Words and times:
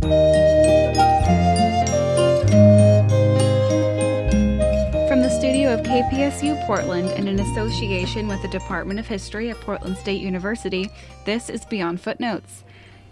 From 0.00 0.10
the 5.22 5.28
studio 5.36 5.74
of 5.74 5.80
KPSU 5.80 6.64
Portland 6.66 7.10
and 7.10 7.28
in 7.28 7.40
association 7.40 8.28
with 8.28 8.40
the 8.42 8.48
Department 8.48 9.00
of 9.00 9.08
History 9.08 9.50
at 9.50 9.60
Portland 9.60 9.96
State 9.96 10.20
University, 10.20 10.88
this 11.24 11.50
is 11.50 11.64
Beyond 11.64 12.00
Footnotes. 12.00 12.62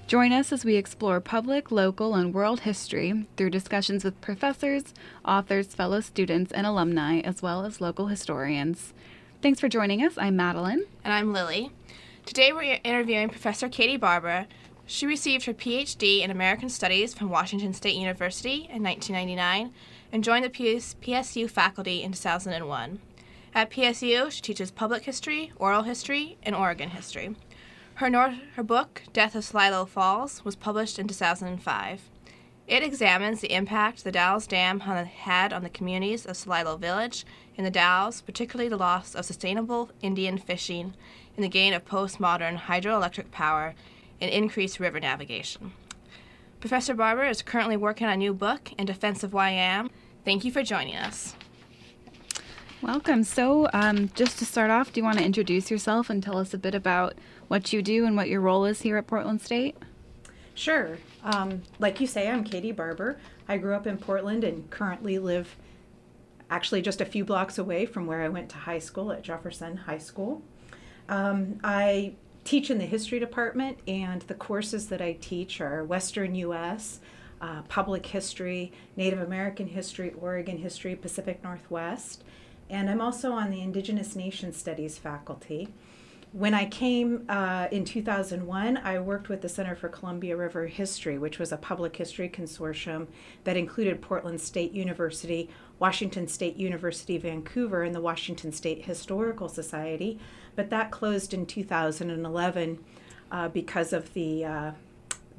Join 0.06 0.32
us 0.32 0.52
as 0.52 0.64
we 0.64 0.76
explore 0.76 1.20
public, 1.20 1.72
local, 1.72 2.14
and 2.14 2.32
world 2.32 2.60
history 2.60 3.26
through 3.37 3.50
discussions 3.50 4.04
with 4.04 4.21
professors, 4.21 4.94
authors, 5.24 5.74
fellow 5.74 6.00
students, 6.00 6.53
and 6.53 6.66
alumni, 6.66 7.18
as 7.21 7.42
well 7.42 7.64
as 7.64 7.80
local 7.80 8.06
historians. 8.06 8.94
Thanks 9.42 9.58
for 9.58 9.68
joining 9.68 10.04
us. 10.04 10.16
I'm 10.16 10.37
Madeline. 10.37 10.84
And 11.03 11.12
I'm 11.12 11.32
Lily. 11.32 11.72
Today 12.24 12.53
we're 12.53 12.80
interviewing 12.84 13.28
Professor 13.28 13.68
Katie 13.68 13.96
Barber. 13.96 14.46
She 14.88 15.04
received 15.04 15.46
her 15.46 15.53
PhD 15.53 16.23
in 16.23 16.30
American 16.30 16.69
Studies 16.69 17.12
from 17.12 17.28
Washington 17.28 17.74
State 17.74 17.96
University 17.96 18.69
in 18.70 18.84
1999 18.84 19.74
and 20.12 20.23
joined 20.23 20.45
the 20.45 20.48
PSU 20.48 21.51
faculty 21.51 22.05
in 22.05 22.12
2001. 22.12 23.01
At 23.52 23.70
PSU, 23.70 24.30
she 24.30 24.41
teaches 24.41 24.70
public 24.70 25.02
history, 25.02 25.51
oral 25.56 25.83
history, 25.83 26.38
and 26.45 26.55
Oregon 26.55 26.91
history. 26.91 27.34
Her, 27.95 28.09
nor- 28.09 28.37
her 28.55 28.62
book, 28.62 29.02
Death 29.12 29.34
of 29.34 29.42
Celilo 29.42 29.88
Falls, 29.88 30.45
was 30.45 30.55
published 30.55 31.00
in 31.00 31.09
2005. 31.09 32.03
It 32.69 32.83
examines 32.84 33.41
the 33.41 33.53
impact 33.53 34.05
the 34.05 34.12
Dalles 34.12 34.47
Dam 34.47 34.80
had 34.80 35.53
on 35.53 35.64
the 35.64 35.69
communities 35.69 36.27
of 36.27 36.37
Celilo 36.37 36.78
Village 36.78 37.25
and 37.56 37.66
the 37.66 37.70
Dalles, 37.70 38.20
particularly 38.20 38.69
the 38.69 38.77
loss 38.77 39.16
of 39.16 39.25
sustainable 39.25 39.91
Indian 40.00 40.39
fishing 40.39 40.95
and 41.34 41.45
the 41.45 41.48
gain 41.48 41.73
of 41.73 41.84
postmodern 41.84 42.59
hydroelectric 42.59 43.33
power 43.33 43.75
and 44.20 44.30
increased 44.30 44.80
river 44.80 45.01
navigation. 45.01 45.73
Professor 46.61 46.95
Barber 46.95 47.25
is 47.25 47.43
currently 47.43 47.77
working 47.77 48.06
on 48.06 48.15
a 48.15 48.16
new 48.16 48.33
book 48.33 48.73
in 48.79 48.87
defense 48.87 49.23
of 49.23 49.33
Wyam. 49.33 49.91
Thank 50.25 50.45
you 50.45 50.51
for 50.51 50.62
joining 50.62 50.97
us. 50.97 51.36
Welcome. 52.83 53.25
So, 53.25 53.69
um, 53.72 54.11
just 54.14 54.39
to 54.39 54.44
start 54.44 54.70
off, 54.70 54.92
do 54.92 55.00
you 55.00 55.05
want 55.05 55.19
to 55.19 55.25
introduce 55.25 55.70
yourself 55.70 56.11
and 56.11 56.22
tell 56.22 56.39
us 56.39 56.53
a 56.53 56.59
bit 56.59 56.75
about 56.75 57.14
what 57.48 57.72
you 57.72 57.83
do 57.83 58.05
and 58.05 58.17
what 58.17 58.28
your 58.28 58.41
role 58.41 58.64
is 58.64 58.83
here 58.83 58.97
at 58.97 59.06
Portland 59.06 59.41
State? 59.41 59.77
Sure. 60.55 60.98
Um, 61.22 61.62
like 61.78 62.00
you 62.00 62.06
say, 62.06 62.28
I'm 62.28 62.44
Katie 62.44 62.72
Barber. 62.72 63.19
I 63.48 63.59
grew 63.59 63.75
up 63.75 63.87
in 63.87 63.98
Portland 63.98 64.44
and 64.44 64.69
currently 64.70 65.19
live 65.19 65.56
actually 66.50 66.83
just 66.83 67.00
a 67.00 67.05
few 67.05 67.25
blocks 67.25 67.59
away 67.59 67.87
from 67.87 68.06
where 68.06 68.22
I 68.22 68.28
went 68.28 68.48
to 68.50 68.56
high 68.56 68.78
school 68.78 69.12
at 69.12 69.22
Jefferson 69.22 69.77
High 69.77 69.98
School. 69.98 70.42
Um, 71.09 71.61
I 71.62 72.14
teach 72.47 72.70
in 72.70 72.78
the 72.78 72.86
history 72.86 73.19
department, 73.19 73.78
and 73.89 74.22
the 74.22 74.34
courses 74.34 74.89
that 74.89 75.02
I 75.02 75.14
teach 75.20 75.61
are 75.61 75.84
Western 75.84 76.34
U.S., 76.36 77.00
uh, 77.41 77.62
public 77.62 78.06
history, 78.06 78.72
Native 78.97 79.20
American 79.20 79.66
history, 79.66 80.14
Oregon 80.19 80.56
history, 80.56 80.94
Pacific 80.94 81.42
Northwest, 81.42 82.25
and 82.70 82.88
I'm 82.88 83.00
also 83.00 83.33
on 83.33 83.50
the 83.50 83.61
Indigenous 83.61 84.16
Nation 84.16 84.53
Studies 84.53 84.97
faculty. 84.97 85.69
When 86.33 86.55
I 86.55 86.66
came 86.66 87.25
uh, 87.28 87.69
in 87.70 87.84
2001, 87.84 88.77
I 88.78 88.98
worked 88.98 89.28
with 89.28 89.41
the 89.41 89.48
Center 89.48 89.75
for 89.75 89.88
Columbia 89.88 90.36
River 90.36 90.66
History, 90.66 91.19
which 91.19 91.38
was 91.38 91.53
a 91.53 91.56
public 91.56 91.97
history 91.97 92.28
consortium 92.28 93.06
that 93.44 93.56
included 93.56 94.03
Portland 94.03 94.41
State 94.41 94.72
University, 94.72 95.48
Washington 95.78 96.28
State 96.28 96.56
University 96.56 97.16
Vancouver, 97.16 97.84
and 97.84 97.94
the 97.94 98.00
Washington 98.00 98.53
State 98.53 98.84
Historical 98.84 99.48
Society. 99.48 100.19
But 100.57 100.71
that 100.71 100.91
closed 100.91 101.33
in 101.33 101.47
2011 101.47 102.85
uh, 103.31 103.49
because 103.49 103.93
of 103.93 104.12
the, 104.15 104.45
uh, 104.45 104.71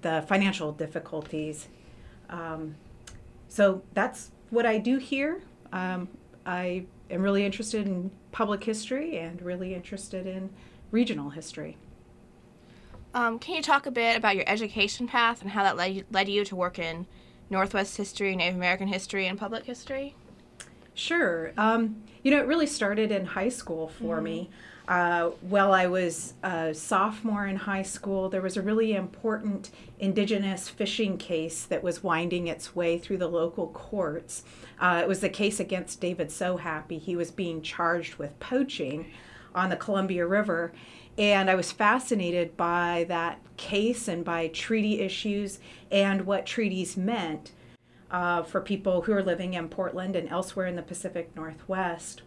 the 0.01 0.23
financial 0.27 0.71
difficulties. 0.71 1.67
Um, 2.29 2.75
so 3.49 3.81
that's 3.93 4.31
what 4.49 4.65
I 4.65 4.77
do 4.77 4.97
here. 4.97 5.41
Um, 5.73 6.07
I 6.45 6.85
am 7.09 7.21
really 7.21 7.45
interested 7.45 7.87
in 7.87 8.11
public 8.31 8.63
history 8.63 9.17
and 9.17 9.41
really 9.41 9.73
interested 9.73 10.27
in 10.27 10.49
regional 10.91 11.31
history. 11.31 11.77
Um, 13.13 13.39
can 13.39 13.55
you 13.55 13.61
talk 13.61 13.85
a 13.85 13.91
bit 13.91 14.15
about 14.15 14.35
your 14.35 14.45
education 14.47 15.07
path 15.07 15.41
and 15.41 15.51
how 15.51 15.63
that 15.63 15.75
led 15.75 15.95
you, 15.95 16.03
led 16.11 16.29
you 16.29 16.45
to 16.45 16.55
work 16.55 16.77
in 16.77 17.07
Northwest 17.49 17.97
history, 17.97 18.35
Native 18.35 18.55
American 18.55 18.87
history, 18.87 19.27
and 19.27 19.39
public 19.39 19.65
history? 19.65 20.15
Sure. 20.93 21.51
Um, 21.57 22.03
you 22.23 22.31
know, 22.31 22.39
it 22.39 22.47
really 22.47 22.67
started 22.67 23.11
in 23.11 23.25
high 23.25 23.49
school 23.49 23.87
for 23.87 24.15
mm-hmm. 24.15 24.23
me. 24.23 24.49
Uh, 24.87 25.31
while 25.41 25.73
I 25.73 25.87
was 25.87 26.33
a 26.43 26.73
sophomore 26.73 27.45
in 27.45 27.57
high 27.57 27.83
school, 27.83 28.29
there 28.29 28.41
was 28.41 28.55
a 28.55 28.61
really 28.61 28.93
important 28.93 29.69
indigenous 29.99 30.69
fishing 30.69 31.17
case 31.17 31.65
that 31.65 31.83
was 31.83 32.03
winding 32.03 32.47
its 32.47 32.73
way 32.73 32.97
through 32.97 33.17
the 33.17 33.27
local 33.27 33.67
courts. 33.67 34.43
Uh, 34.79 35.01
it 35.03 35.07
was 35.07 35.19
the 35.19 35.29
case 35.29 35.59
against 35.59 35.99
David 35.99 36.31
Sohappy. 36.31 36.99
He 36.99 37.17
was 37.17 37.31
being 37.31 37.61
charged 37.61 38.15
with 38.15 38.39
poaching 38.39 39.11
on 39.53 39.69
the 39.69 39.75
Columbia 39.75 40.25
River. 40.25 40.71
And 41.17 41.49
I 41.49 41.55
was 41.55 41.71
fascinated 41.71 42.55
by 42.55 43.05
that 43.09 43.41
case 43.57 44.07
and 44.07 44.23
by 44.23 44.47
treaty 44.47 45.01
issues 45.01 45.59
and 45.91 46.25
what 46.25 46.45
treaties 46.45 46.95
meant 46.95 47.51
uh, 48.09 48.43
for 48.43 48.61
people 48.61 49.01
who 49.01 49.13
are 49.13 49.23
living 49.23 49.55
in 49.55 49.67
Portland 49.67 50.15
and 50.15 50.29
elsewhere 50.29 50.67
in 50.67 50.75
the 50.75 50.81
Pacific 50.81 51.35
Northwest. 51.35 52.21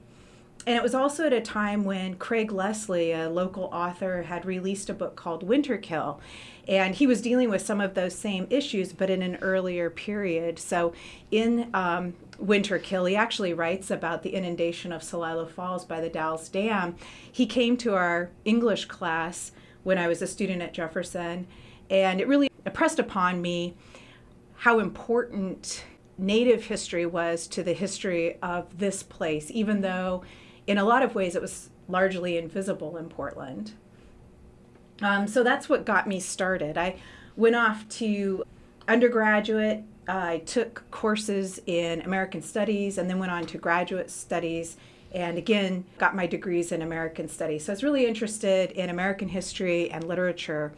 And 0.67 0.77
it 0.77 0.83
was 0.83 0.95
also 0.95 1.27
at 1.27 1.33
a 1.33 1.41
time 1.41 1.85
when 1.85 2.17
Craig 2.17 2.53
Lesley, 2.53 3.13
a 3.13 3.31
local 3.31 3.65
author, 3.65 4.23
had 4.23 4.45
released 4.45 4.91
a 4.91 4.95
book 4.95 5.17
called 5.17 5.49
Winterkill. 5.49 6.19
And 6.69 6.95
he 6.95 7.07
was 7.07 7.23
dealing 7.23 7.49
with 7.49 7.63
some 7.63 7.81
of 7.81 7.95
those 7.95 8.15
same 8.15 8.47
issues, 8.51 8.93
but 8.93 9.11
in 9.11 9.23
an 9.23 9.37
earlier 9.37 9.89
period. 9.89 10.59
So 10.59 10.93
in 11.31 11.71
um, 11.73 12.15
Winterkill, 12.41 13.09
he 13.09 13.17
actually 13.17 13.55
writes 13.55 13.91
about 13.91 14.23
the 14.23 14.35
inundation 14.35 14.93
of 14.93 15.03
Celilo 15.03 15.49
Falls 15.49 15.85
by 15.85 16.01
the 16.01 16.11
Dalles 16.11 16.49
Dam. 16.49 16.95
He 17.33 17.47
came 17.47 17.77
to 17.79 17.95
our 17.95 18.31
English 18.45 18.85
class 18.85 19.53
when 19.83 19.97
I 19.99 20.09
was 20.09 20.21
a 20.21 20.27
student 20.27 20.61
at 20.61 20.75
Jefferson, 20.75 21.47
and 21.89 22.21
it 22.21 22.29
really 22.29 22.51
impressed 22.67 22.99
upon 22.99 23.41
me 23.41 23.75
how 24.57 24.79
important 24.79 25.85
Native 26.19 26.65
history 26.65 27.07
was 27.07 27.47
to 27.49 27.63
the 27.63 27.73
history 27.73 28.39
of 28.43 28.79
this 28.79 29.03
place, 29.03 29.51
even 29.51 29.81
though 29.81 30.23
in 30.71 30.79
a 30.79 30.85
lot 30.85 31.03
of 31.03 31.15
ways 31.15 31.35
it 31.35 31.43
was 31.43 31.69
largely 31.89 32.39
invisible 32.39 32.97
in 32.97 33.09
Portland. 33.09 33.73
Um, 35.03 35.27
so 35.27 35.43
that's 35.43 35.69
what 35.69 35.85
got 35.85 36.07
me 36.07 36.21
started. 36.21 36.79
I 36.79 36.97
went 37.37 37.57
off 37.57 37.89
to 37.89 38.45
undergraduate 38.87 39.85
I 40.09 40.39
took 40.39 40.91
courses 40.91 41.61
in 41.67 42.01
American 42.03 42.43
Studies 42.43 42.99
and 42.99 43.09
then 43.09 43.19
went 43.19 43.31
on 43.31 43.47
to 43.47 43.59
graduate 43.59 44.11
studies 44.11 44.77
and 45.13 45.39
again 45.39 45.85
got 45.99 46.17
my 46.17 46.27
degrees 46.27 46.73
in 46.73 46.83
American 46.83 47.29
Studies. 47.29 47.65
So 47.65 47.73
I 47.73 47.75
was 47.75 47.85
really 47.85 48.07
interested 48.07 48.73
in 48.73 48.91
American 48.91 49.29
history 49.29 49.91
and 49.91 50.05
literature. 50.05 50.73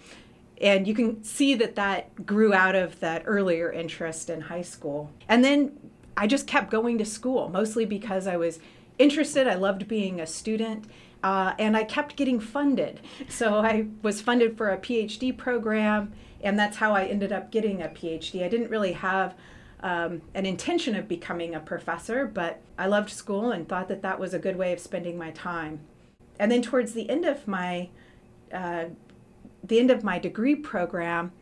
And 0.60 0.86
you 0.86 0.94
can 0.94 1.24
see 1.24 1.54
that 1.54 1.76
that 1.76 2.26
grew 2.26 2.52
out 2.52 2.74
of 2.74 3.00
that 3.00 3.22
earlier 3.24 3.72
interest 3.72 4.28
in 4.28 4.42
high 4.42 4.62
school. 4.62 5.10
And 5.28 5.42
then 5.42 5.78
I 6.16 6.26
just 6.26 6.46
kept 6.46 6.70
going 6.70 6.98
to 6.98 7.04
school, 7.04 7.48
mostly 7.48 7.84
because 7.84 8.26
I 8.26 8.36
was 8.36 8.58
interested. 9.02 9.46
I 9.46 9.54
loved 9.54 9.88
being 9.88 10.20
a 10.20 10.26
student. 10.26 10.86
Uh, 11.22 11.54
and 11.56 11.76
I 11.76 11.84
kept 11.84 12.16
getting 12.16 12.40
funded. 12.40 12.98
So 13.28 13.58
I 13.60 13.86
was 14.02 14.20
funded 14.20 14.56
for 14.56 14.70
a 14.70 14.76
PhD 14.76 15.36
program 15.36 16.12
and 16.42 16.58
that's 16.58 16.76
how 16.76 16.94
I 16.94 17.04
ended 17.04 17.32
up 17.32 17.50
getting 17.50 17.82
a 17.82 17.88
PhD. 17.88 18.44
I 18.44 18.48
didn't 18.48 18.70
really 18.70 18.92
have 18.92 19.34
um, 19.80 20.22
an 20.34 20.46
intention 20.46 20.94
of 20.94 21.08
becoming 21.08 21.54
a 21.54 21.60
professor, 21.60 22.26
but 22.26 22.60
I 22.78 22.86
loved 22.86 23.10
school 23.10 23.52
and 23.52 23.68
thought 23.68 23.88
that 23.88 24.02
that 24.02 24.18
was 24.18 24.34
a 24.34 24.38
good 24.38 24.56
way 24.56 24.72
of 24.72 24.80
spending 24.80 25.16
my 25.16 25.30
time. 25.30 25.80
And 26.38 26.50
then 26.50 26.62
towards 26.62 26.94
the 26.94 27.08
end 27.08 27.24
of 27.24 27.46
my 27.46 27.90
uh, 28.52 28.86
the 29.64 29.78
end 29.78 29.90
of 29.90 30.02
my 30.02 30.18
degree 30.18 30.56
program, 30.56 31.32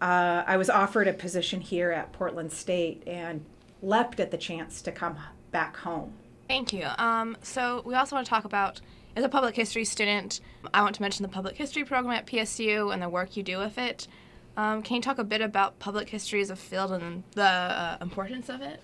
uh, 0.00 0.42
I 0.46 0.56
was 0.56 0.68
offered 0.68 1.06
a 1.06 1.12
position 1.12 1.60
here 1.60 1.92
at 1.92 2.12
Portland 2.12 2.52
State 2.52 3.02
and 3.06 3.44
leapt 3.80 4.18
at 4.18 4.30
the 4.30 4.36
chance 4.36 4.82
to 4.82 4.92
come 4.92 5.16
back 5.52 5.76
home. 5.76 6.12
Thank 6.50 6.72
you. 6.72 6.84
Um, 6.98 7.36
so 7.42 7.80
we 7.84 7.94
also 7.94 8.16
want 8.16 8.26
to 8.26 8.30
talk 8.30 8.44
about 8.44 8.80
as 9.14 9.22
a 9.22 9.28
public 9.28 9.54
history 9.54 9.84
student, 9.84 10.40
I 10.74 10.82
want 10.82 10.96
to 10.96 11.02
mention 11.02 11.22
the 11.22 11.28
public 11.28 11.56
history 11.56 11.84
program 11.84 12.12
at 12.12 12.26
PSU 12.26 12.92
and 12.92 13.00
the 13.00 13.08
work 13.08 13.36
you 13.36 13.44
do 13.44 13.58
with 13.58 13.78
it. 13.78 14.08
Um, 14.56 14.82
can 14.82 14.96
you 14.96 15.02
talk 15.02 15.18
a 15.18 15.24
bit 15.24 15.42
about 15.42 15.78
public 15.78 16.08
history 16.08 16.40
as 16.40 16.50
a 16.50 16.56
field 16.56 16.90
and 16.90 17.22
the 17.36 17.44
uh, 17.44 17.98
importance 18.00 18.48
of 18.48 18.62
it? 18.62 18.82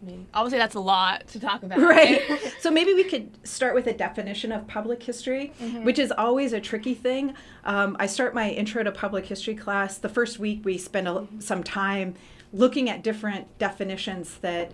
I 0.00 0.06
mean, 0.06 0.28
obviously 0.32 0.58
that's 0.58 0.76
a 0.76 0.80
lot 0.80 1.28
to 1.28 1.40
talk 1.40 1.62
about. 1.62 1.78
Right. 1.90 2.22
so 2.60 2.70
maybe 2.70 2.94
we 2.94 3.04
could 3.04 3.46
start 3.46 3.74
with 3.74 3.86
a 3.86 3.92
definition 3.92 4.50
of 4.50 4.66
public 4.66 5.02
history, 5.02 5.52
mm-hmm. 5.60 5.84
which 5.84 5.98
is 5.98 6.10
always 6.10 6.54
a 6.54 6.60
tricky 6.60 6.94
thing. 6.94 7.34
Um, 7.64 7.98
I 8.00 8.06
start 8.06 8.34
my 8.34 8.48
intro 8.48 8.82
to 8.82 8.92
public 8.92 9.26
history 9.26 9.54
class. 9.54 9.98
The 9.98 10.08
first 10.08 10.38
week 10.38 10.64
we 10.64 10.78
spend 10.78 11.06
a, 11.06 11.26
some 11.38 11.62
time 11.62 12.14
looking 12.50 12.88
at 12.88 13.02
different 13.02 13.58
definitions 13.58 14.38
that 14.38 14.72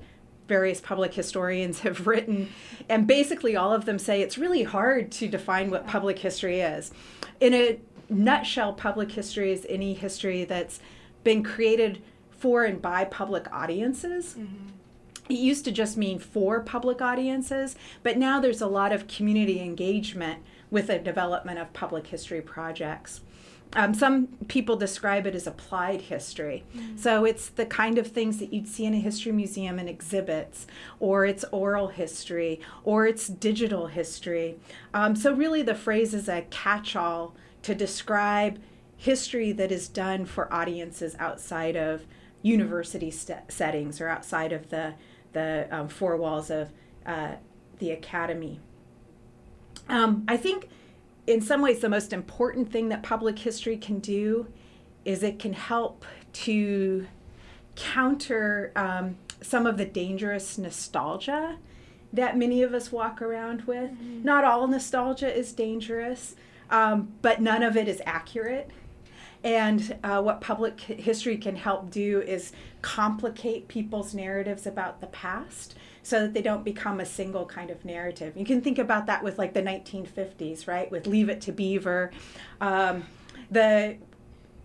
various 0.48 0.80
public 0.80 1.14
historians 1.14 1.80
have 1.86 2.06
written, 2.06 2.48
and 2.88 3.06
basically 3.06 3.56
all 3.56 3.72
of 3.72 3.84
them 3.84 3.98
say 3.98 4.20
it's 4.20 4.38
really 4.38 4.62
hard 4.62 5.10
to 5.12 5.28
define 5.28 5.70
what 5.70 5.86
public 5.86 6.18
history 6.18 6.60
is. 6.60 6.92
In 7.40 7.54
a 7.54 7.78
nutshell, 8.08 8.72
public 8.72 9.12
history 9.12 9.52
is 9.52 9.66
any 9.68 9.94
history 9.94 10.44
that's 10.44 10.80
been 11.24 11.42
created 11.42 12.02
for 12.30 12.64
and 12.64 12.80
by 12.80 13.04
public 13.04 13.52
audiences. 13.52 14.34
Mm-hmm. 14.38 14.68
It 15.28 15.38
used 15.38 15.64
to 15.64 15.72
just 15.72 15.96
mean 15.96 16.20
for 16.20 16.60
public 16.60 17.02
audiences, 17.02 17.74
but 18.04 18.16
now 18.16 18.38
there's 18.38 18.60
a 18.60 18.68
lot 18.68 18.92
of 18.92 19.08
community 19.08 19.60
engagement 19.60 20.42
with 20.70 20.86
the 20.86 20.98
development 20.98 21.58
of 21.58 21.72
public 21.72 22.06
history 22.06 22.40
projects. 22.40 23.22
Um, 23.72 23.92
some 23.92 24.28
people 24.48 24.76
describe 24.76 25.26
it 25.26 25.34
as 25.34 25.46
applied 25.46 26.02
history. 26.02 26.64
Mm-hmm. 26.74 26.96
So 26.96 27.24
it's 27.24 27.48
the 27.48 27.66
kind 27.66 27.98
of 27.98 28.06
things 28.06 28.38
that 28.38 28.52
you'd 28.52 28.68
see 28.68 28.86
in 28.86 28.94
a 28.94 28.98
history 28.98 29.32
museum 29.32 29.78
and 29.78 29.88
exhibits, 29.88 30.66
or 30.98 31.26
it's 31.26 31.44
oral 31.52 31.88
history, 31.88 32.60
or 32.84 33.06
it's 33.06 33.26
digital 33.28 33.88
history. 33.88 34.56
Um, 34.94 35.14
so 35.14 35.32
really, 35.32 35.62
the 35.62 35.74
phrase 35.74 36.14
is 36.14 36.28
a 36.28 36.42
catch 36.50 36.96
all 36.96 37.34
to 37.62 37.74
describe 37.74 38.58
history 38.96 39.52
that 39.52 39.70
is 39.70 39.88
done 39.88 40.24
for 40.24 40.52
audiences 40.52 41.14
outside 41.18 41.76
of 41.76 42.06
university 42.42 43.10
st- 43.10 43.50
settings 43.50 44.00
or 44.00 44.08
outside 44.08 44.52
of 44.52 44.70
the, 44.70 44.94
the 45.32 45.68
um, 45.70 45.88
four 45.88 46.16
walls 46.16 46.50
of 46.50 46.70
uh, 47.04 47.32
the 47.78 47.90
academy. 47.90 48.60
Um, 49.88 50.24
I 50.26 50.36
think 50.36 50.68
in 51.26 51.40
some 51.40 51.60
ways, 51.62 51.80
the 51.80 51.88
most 51.88 52.12
important 52.12 52.70
thing 52.70 52.88
that 52.90 53.02
public 53.02 53.38
history 53.38 53.76
can 53.76 53.98
do 53.98 54.46
is 55.04 55.22
it 55.22 55.38
can 55.38 55.52
help 55.52 56.04
to 56.32 57.06
counter 57.74 58.72
um, 58.76 59.16
some 59.40 59.66
of 59.66 59.76
the 59.76 59.84
dangerous 59.84 60.58
nostalgia 60.58 61.58
that 62.12 62.36
many 62.36 62.62
of 62.62 62.72
us 62.72 62.90
walk 62.90 63.20
around 63.20 63.62
with. 63.62 63.90
Mm-hmm. 63.90 64.22
Not 64.22 64.44
all 64.44 64.66
nostalgia 64.66 65.32
is 65.32 65.52
dangerous, 65.52 66.36
um, 66.70 67.12
but 67.22 67.40
none 67.40 67.62
of 67.62 67.76
it 67.76 67.88
is 67.88 68.00
accurate. 68.06 68.70
And 69.44 69.96
uh, 70.02 70.22
what 70.22 70.40
public 70.40 70.80
history 70.80 71.36
can 71.36 71.56
help 71.56 71.90
do 71.90 72.20
is 72.22 72.52
complicate 72.82 73.68
people's 73.68 74.14
narratives 74.14 74.66
about 74.66 75.00
the 75.00 75.06
past 75.08 75.76
so 76.06 76.20
that 76.20 76.34
they 76.34 76.40
don't 76.40 76.64
become 76.64 77.00
a 77.00 77.04
single 77.04 77.44
kind 77.44 77.68
of 77.68 77.84
narrative. 77.84 78.36
You 78.36 78.44
can 78.46 78.60
think 78.60 78.78
about 78.78 79.06
that 79.06 79.24
with 79.24 79.38
like 79.40 79.54
the 79.54 79.62
1950s, 79.62 80.68
right? 80.68 80.88
With 80.88 81.08
Leave 81.08 81.28
It 81.28 81.40
to 81.40 81.52
Beaver. 81.52 82.12
Um, 82.60 83.02
the 83.50 83.96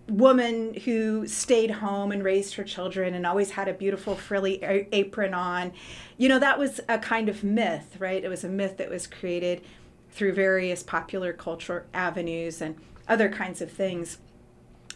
woman 0.08 0.76
who 0.86 1.26
stayed 1.26 1.72
home 1.72 2.12
and 2.12 2.24
raised 2.24 2.54
her 2.54 2.64
children 2.64 3.16
and 3.16 3.26
always 3.26 3.50
had 3.50 3.68
a 3.68 3.74
beautiful 3.74 4.16
frilly 4.16 4.62
a- 4.62 4.88
apron 4.92 5.34
on. 5.34 5.74
You 6.16 6.30
know, 6.30 6.38
that 6.38 6.60
was 6.60 6.80
a 6.88 7.00
kind 7.00 7.28
of 7.28 7.44
myth, 7.44 7.96
right? 7.98 8.24
It 8.24 8.30
was 8.30 8.44
a 8.44 8.50
myth 8.50 8.78
that 8.78 8.92
was 8.92 9.08
created 9.08 9.64
through 10.12 10.34
various 10.34 10.84
popular 10.84 11.34
culture 11.34 11.88
avenues 11.92 12.62
and 12.62 12.76
other 13.08 13.30
kinds 13.30 13.62
of 13.64 13.72
things. 13.72 14.20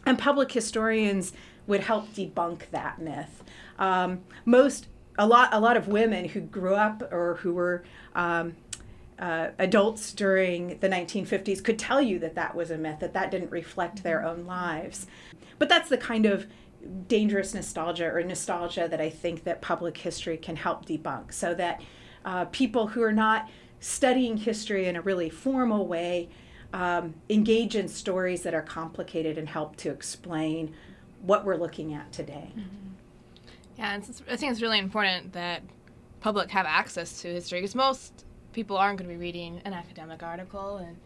And 0.05 0.19
public 0.19 0.51
historians 0.51 1.33
would 1.65 1.81
help 1.81 2.13
debunk 2.13 2.69
that 2.69 2.99
myth. 2.99 3.43
Um, 3.79 4.21
most 4.45 4.85
a 5.17 5.27
lot 5.27 5.53
a 5.53 5.59
lot 5.59 5.77
of 5.77 5.87
women 5.87 6.25
who 6.25 6.41
grew 6.41 6.75
up 6.75 7.01
or 7.11 7.35
who 7.35 7.53
were 7.53 7.83
um, 8.15 8.55
uh, 9.17 9.49
adults 9.59 10.11
during 10.11 10.77
the 10.79 10.89
1950s 10.89 11.63
could 11.63 11.79
tell 11.79 12.01
you 12.01 12.19
that 12.19 12.35
that 12.35 12.53
was 12.53 12.69
a 12.69 12.77
myth 12.77 12.99
that 12.99 13.13
that 13.13 13.31
didn't 13.31 13.51
reflect 13.51 14.03
their 14.03 14.25
own 14.25 14.45
lives. 14.45 15.07
But 15.57 15.69
that's 15.69 15.89
the 15.89 15.97
kind 15.97 16.25
of 16.25 16.47
dangerous 17.07 17.53
nostalgia 17.53 18.05
or 18.05 18.21
nostalgia 18.21 18.87
that 18.87 19.01
i 19.01 19.09
think 19.09 19.43
that 19.43 19.59
public 19.59 19.97
history 19.97 20.37
can 20.37 20.55
help 20.55 20.85
debunk. 20.85 21.33
So 21.33 21.53
that 21.55 21.81
uh, 22.25 22.45
people 22.45 22.87
who 22.87 23.01
are 23.01 23.13
not 23.13 23.49
studying 23.79 24.37
history 24.37 24.87
in 24.87 24.95
a 24.95 25.01
really 25.01 25.29
formal 25.29 25.87
way 25.87 26.29
um, 26.73 27.13
engage 27.29 27.75
in 27.75 27.87
stories 27.87 28.41
that 28.43 28.53
are 28.53 28.61
complicated 28.61 29.37
and 29.37 29.47
help 29.47 29.77
to 29.77 29.89
explain 29.89 30.73
what 31.21 31.45
we're 31.45 31.55
looking 31.55 31.93
at 31.93 32.11
today. 32.11 32.51
Mm-hmm. 32.51 32.84
Yeah, 33.77 33.93
and 33.93 34.03
I 34.29 34.35
think 34.35 34.51
it's 34.51 34.61
really 34.61 34.79
important 34.79 35.33
that 35.33 35.61
public 36.21 36.49
have 36.51 36.65
access 36.65 37.21
to 37.21 37.27
history 37.27 37.59
because 37.59 37.75
most 37.75 38.25
people 38.53 38.77
aren't 38.77 38.99
going 38.99 39.09
to 39.09 39.15
be 39.15 39.19
reading 39.19 39.61
an 39.65 39.73
academic 39.73 40.23
article, 40.23 40.77
and 40.77 40.97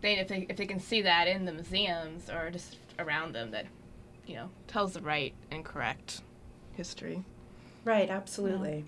they 0.00 0.18
if 0.18 0.28
they 0.28 0.46
if 0.48 0.56
they 0.56 0.66
can 0.66 0.80
see 0.80 1.02
that 1.02 1.26
in 1.26 1.44
the 1.44 1.52
museums 1.52 2.28
or 2.28 2.50
just 2.50 2.76
around 2.98 3.34
them, 3.34 3.50
that 3.52 3.66
you 4.26 4.34
know 4.34 4.50
tells 4.66 4.92
the 4.92 5.00
right 5.00 5.34
and 5.50 5.64
correct 5.64 6.20
history. 6.72 7.24
Right. 7.84 8.10
Absolutely. 8.10 8.84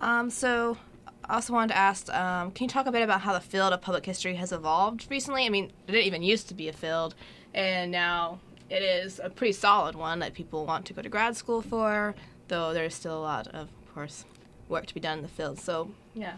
Yeah. 0.00 0.20
Um. 0.20 0.30
So. 0.30 0.78
I 1.26 1.36
also 1.36 1.54
wanted 1.54 1.68
to 1.68 1.78
ask, 1.78 2.12
um, 2.12 2.50
can 2.50 2.64
you 2.64 2.68
talk 2.68 2.84
a 2.84 2.92
bit 2.92 3.00
about 3.00 3.22
how 3.22 3.32
the 3.32 3.40
field 3.40 3.72
of 3.72 3.80
public 3.80 4.04
history 4.04 4.34
has 4.34 4.52
evolved 4.52 5.06
recently? 5.10 5.46
I 5.46 5.48
mean, 5.48 5.72
it 5.88 5.92
didn't 5.92 6.06
even 6.06 6.22
used 6.22 6.48
to 6.48 6.54
be 6.54 6.68
a 6.68 6.72
field, 6.74 7.14
and 7.54 7.90
now 7.90 8.40
it 8.68 8.82
is 8.82 9.22
a 9.24 9.30
pretty 9.30 9.54
solid 9.54 9.94
one 9.94 10.18
that 10.18 10.34
people 10.34 10.66
want 10.66 10.84
to 10.84 10.92
go 10.92 11.00
to 11.00 11.08
grad 11.08 11.34
school 11.34 11.62
for 11.62 12.14
though 12.48 12.72
there's 12.72 12.94
still 12.94 13.18
a 13.18 13.20
lot 13.20 13.46
of, 13.48 13.68
of 13.68 13.94
course, 13.94 14.24
work 14.68 14.86
to 14.86 14.94
be 14.94 15.00
done 15.00 15.18
in 15.18 15.22
the 15.22 15.28
field. 15.28 15.58
So, 15.58 15.90
yeah. 16.14 16.36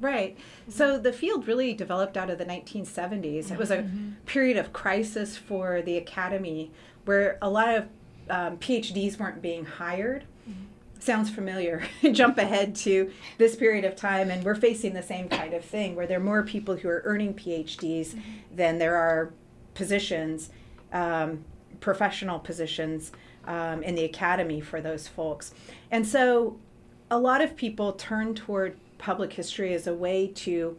Right. 0.00 0.36
Mm-hmm. 0.36 0.70
So 0.72 0.98
the 0.98 1.12
field 1.12 1.46
really 1.48 1.74
developed 1.74 2.16
out 2.16 2.30
of 2.30 2.38
the 2.38 2.44
1970s. 2.44 3.50
It 3.50 3.58
was 3.58 3.70
a 3.70 3.78
mm-hmm. 3.78 4.10
period 4.26 4.56
of 4.56 4.72
crisis 4.72 5.36
for 5.36 5.82
the 5.82 5.96
academy 5.96 6.70
where 7.04 7.38
a 7.42 7.50
lot 7.50 7.74
of 7.74 7.84
um, 8.30 8.58
PhDs 8.58 9.18
weren't 9.18 9.42
being 9.42 9.64
hired. 9.64 10.24
Mm-hmm. 10.48 10.64
Sounds 11.00 11.30
familiar. 11.30 11.82
Jump 12.12 12.38
ahead 12.38 12.76
to 12.76 13.10
this 13.38 13.56
period 13.56 13.84
of 13.84 13.96
time, 13.96 14.30
and 14.30 14.44
we're 14.44 14.54
facing 14.54 14.94
the 14.94 15.02
same 15.02 15.28
kind 15.28 15.54
of 15.54 15.64
thing 15.64 15.96
where 15.96 16.06
there 16.06 16.18
are 16.18 16.22
more 16.22 16.42
people 16.42 16.76
who 16.76 16.88
are 16.88 17.02
earning 17.04 17.34
PhDs 17.34 18.08
mm-hmm. 18.08 18.20
than 18.54 18.78
there 18.78 18.96
are 18.96 19.32
positions, 19.74 20.50
um, 20.92 21.44
professional 21.80 22.38
positions 22.38 23.12
um, 23.48 23.82
in 23.82 23.94
the 23.96 24.04
academy 24.04 24.60
for 24.60 24.80
those 24.80 25.08
folks. 25.08 25.52
And 25.90 26.06
so 26.06 26.58
a 27.10 27.18
lot 27.18 27.40
of 27.40 27.56
people 27.56 27.94
turn 27.94 28.34
toward 28.34 28.76
public 28.98 29.32
history 29.32 29.74
as 29.74 29.86
a 29.86 29.94
way 29.94 30.28
to 30.28 30.76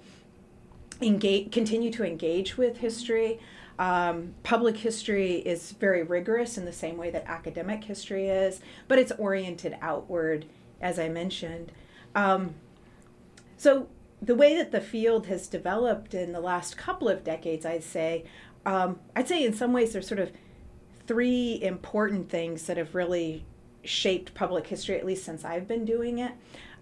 engage, 1.01 1.51
continue 1.51 1.91
to 1.91 2.05
engage 2.05 2.57
with 2.57 2.77
history. 2.77 3.39
Um, 3.79 4.35
public 4.43 4.77
history 4.77 5.37
is 5.37 5.71
very 5.71 6.03
rigorous 6.03 6.57
in 6.57 6.65
the 6.65 6.73
same 6.73 6.95
way 6.97 7.09
that 7.09 7.25
academic 7.25 7.83
history 7.85 8.29
is, 8.29 8.61
but 8.87 8.99
it's 8.99 9.11
oriented 9.13 9.77
outward, 9.81 10.45
as 10.79 10.99
I 10.99 11.09
mentioned. 11.09 11.71
Um, 12.13 12.55
so, 13.57 13.87
the 14.21 14.35
way 14.35 14.55
that 14.57 14.71
the 14.71 14.81
field 14.81 15.27
has 15.27 15.47
developed 15.47 16.13
in 16.13 16.33
the 16.33 16.41
last 16.41 16.75
couple 16.77 17.07
of 17.07 17.23
decades, 17.23 17.65
I'd 17.65 17.85
say, 17.85 18.25
um, 18.65 18.99
I'd 19.15 19.29
say 19.29 19.45
in 19.45 19.53
some 19.53 19.71
ways 19.71 19.93
there's 19.93 20.09
sort 20.09 20.19
of 20.19 20.33
three 21.09 21.59
important 21.63 22.29
things 22.29 22.67
that 22.67 22.77
have 22.77 22.93
really 22.93 23.43
shaped 23.83 24.35
public 24.35 24.67
history, 24.67 24.95
at 24.95 25.03
least 25.03 25.25
since 25.25 25.43
I've 25.43 25.67
been 25.67 25.83
doing 25.83 26.19
it. 26.19 26.33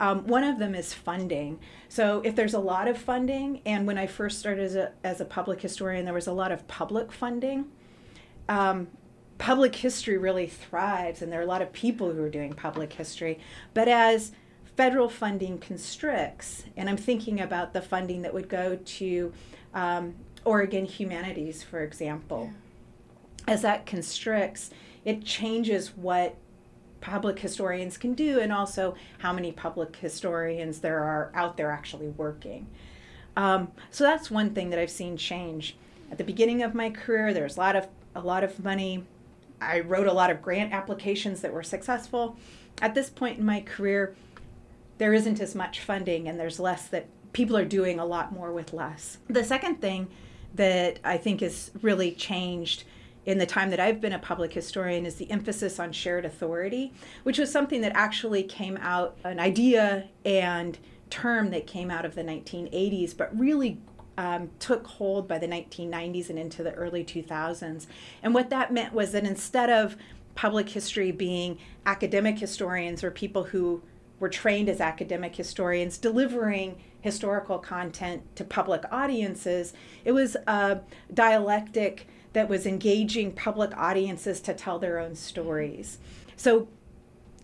Um, 0.01 0.27
one 0.27 0.43
of 0.43 0.59
them 0.59 0.75
is 0.75 0.93
funding. 0.93 1.59
So, 1.87 2.21
if 2.25 2.35
there's 2.35 2.53
a 2.53 2.59
lot 2.59 2.89
of 2.89 2.97
funding, 2.97 3.61
and 3.65 3.87
when 3.87 3.97
I 3.97 4.05
first 4.05 4.39
started 4.39 4.65
as 4.65 4.75
a, 4.75 4.91
as 5.01 5.21
a 5.21 5.25
public 5.25 5.61
historian, 5.61 6.03
there 6.03 6.13
was 6.13 6.27
a 6.27 6.33
lot 6.33 6.51
of 6.51 6.67
public 6.67 7.13
funding. 7.13 7.67
Um, 8.49 8.89
public 9.37 9.73
history 9.73 10.17
really 10.17 10.47
thrives, 10.47 11.21
and 11.21 11.31
there 11.31 11.39
are 11.39 11.43
a 11.43 11.47
lot 11.47 11.61
of 11.61 11.71
people 11.71 12.11
who 12.11 12.21
are 12.21 12.29
doing 12.29 12.51
public 12.51 12.91
history. 12.91 13.39
But 13.73 13.87
as 13.87 14.33
federal 14.75 15.07
funding 15.07 15.57
constricts, 15.57 16.65
and 16.75 16.89
I'm 16.89 16.97
thinking 16.97 17.39
about 17.39 17.71
the 17.71 17.81
funding 17.81 18.23
that 18.23 18.33
would 18.33 18.49
go 18.49 18.75
to 18.75 19.31
um, 19.73 20.15
Oregon 20.43 20.83
Humanities, 20.83 21.63
for 21.63 21.81
example. 21.81 22.49
Yeah 22.51 22.59
as 23.47 23.61
that 23.61 23.85
constricts, 23.85 24.69
it 25.05 25.23
changes 25.23 25.95
what 25.95 26.35
public 26.99 27.39
historians 27.39 27.97
can 27.97 28.13
do 28.13 28.39
and 28.39 28.51
also 28.51 28.95
how 29.19 29.31
many 29.31 29.51
public 29.51 29.95
historians 29.97 30.79
there 30.79 31.03
are 31.03 31.31
out 31.33 31.55
there 31.57 31.71
actually 31.71 32.09
working. 32.09 32.67
Um, 33.37 33.71
so 33.91 34.03
that's 34.03 34.29
one 34.29 34.53
thing 34.53 34.71
that 34.71 34.79
I've 34.79 34.91
seen 34.91 35.15
change. 35.15 35.77
At 36.11 36.17
the 36.17 36.23
beginning 36.23 36.63
of 36.63 36.73
my 36.73 36.89
career, 36.89 37.33
there's 37.33 37.55
a 37.57 37.59
lot 37.59 37.75
of 37.75 37.87
a 38.15 38.21
lot 38.21 38.43
of 38.43 38.63
money. 38.63 39.03
I 39.61 39.81
wrote 39.81 40.07
a 40.07 40.13
lot 40.13 40.31
of 40.31 40.41
grant 40.41 40.73
applications 40.73 41.41
that 41.41 41.53
were 41.53 41.63
successful. 41.63 42.35
At 42.81 42.95
this 42.95 43.09
point 43.09 43.37
in 43.37 43.45
my 43.45 43.61
career, 43.61 44.15
there 44.97 45.13
isn't 45.13 45.39
as 45.39 45.53
much 45.53 45.79
funding 45.79 46.27
and 46.27 46.39
there's 46.39 46.59
less 46.59 46.87
that 46.87 47.05
people 47.31 47.55
are 47.55 47.65
doing 47.65 47.99
a 47.99 48.05
lot 48.05 48.31
more 48.31 48.51
with 48.51 48.73
less. 48.73 49.19
The 49.27 49.43
second 49.43 49.79
thing 49.79 50.07
that 50.55 50.99
I 51.03 51.17
think 51.17 51.41
has 51.41 51.69
really 51.81 52.11
changed 52.11 52.83
in 53.27 53.37
the 53.37 53.45
time 53.45 53.69
that 53.69 53.79
I've 53.79 53.99
been 53.99 54.13
a 54.13 54.19
public 54.19 54.53
historian 54.53 55.05
is 55.05 55.15
the 55.15 55.29
emphasis 55.29 55.79
on 55.79 55.91
shared 55.91 56.23
authority, 56.23 56.93
which 57.23 57.37
was 57.37 57.51
something 57.51 57.81
that 57.81 57.91
actually 57.93 58.41
came 58.41 58.77
out, 58.77 59.17
an 59.25 59.37
idea 59.37 60.07
and 60.23 60.77
term 61.09 61.49
that 61.51 61.67
came 61.67 61.91
out 61.91 62.05
of 62.05 62.15
the 62.15 62.23
1980s, 62.23 63.15
but 63.15 63.37
really 63.37 63.79
um, 64.17 64.49
took 64.59 64.87
hold 64.87 65.27
by 65.27 65.37
the 65.37 65.47
1990s 65.47 66.29
and 66.29 66.39
into 66.39 66.63
the 66.63 66.71
early 66.71 67.03
2000s. 67.03 67.85
And 68.23 68.33
what 68.33 68.49
that 68.49 68.71
meant 68.71 68.93
was 68.93 69.11
that 69.11 69.25
instead 69.25 69.69
of 69.69 69.97
public 70.35 70.69
history 70.69 71.11
being 71.11 71.59
academic 71.85 72.39
historians 72.39 73.03
or 73.03 73.11
people 73.11 73.43
who 73.43 73.81
were 74.21 74.29
trained 74.29 74.69
as 74.69 74.79
academic 74.79 75.35
historians 75.35 75.97
delivering 75.97 76.77
historical 77.01 77.59
content 77.59 78.23
to 78.37 78.45
public 78.45 78.85
audiences, 78.89 79.73
it 80.05 80.13
was 80.13 80.37
a 80.47 80.79
dialectic 81.13 82.07
that 82.37 82.47
was 82.47 82.67
engaging 82.67 83.31
public 83.31 83.75
audiences 83.75 84.39
to 84.41 84.53
tell 84.53 84.77
their 84.77 84.99
own 84.99 85.15
stories. 85.15 85.97
So 86.35 86.67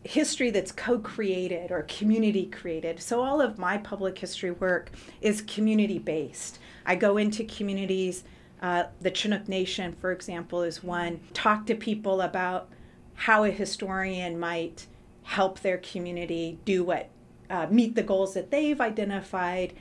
history 0.03 0.51
that's 0.51 0.71
co-created 0.71 1.71
or 1.71 1.81
community 1.83 2.45
created. 2.45 3.01
So 3.01 3.23
all 3.23 3.41
of 3.41 3.57
my 3.57 3.79
public 3.79 4.19
history 4.19 4.51
work 4.51 4.91
is 5.19 5.41
community 5.41 5.97
based. 5.97 6.59
I 6.85 6.95
go 6.95 7.17
into 7.17 7.43
communities. 7.43 8.23
Uh, 8.61 8.83
the 9.01 9.09
Chinook 9.09 9.47
Nation, 9.47 9.93
for 9.93 10.11
example, 10.11 10.61
is 10.61 10.83
one. 10.83 11.21
Talk 11.33 11.65
to 11.65 11.75
people 11.75 12.21
about 12.21 12.69
how 13.15 13.45
a 13.45 13.49
historian 13.49 14.39
might 14.39 14.85
help 15.23 15.61
their 15.61 15.79
community 15.79 16.59
do 16.65 16.83
what 16.83 17.09
uh, 17.49 17.65
meet 17.71 17.95
the 17.95 18.03
goals 18.03 18.35
that 18.35 18.51
they've 18.51 18.79
identified, 18.79 19.73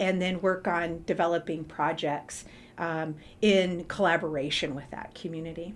and 0.00 0.20
then 0.20 0.40
work 0.40 0.66
on 0.66 1.04
developing 1.06 1.62
projects 1.64 2.44
um, 2.78 3.16
in 3.40 3.84
collaboration 3.84 4.74
with 4.74 4.90
that 4.90 5.14
community. 5.14 5.74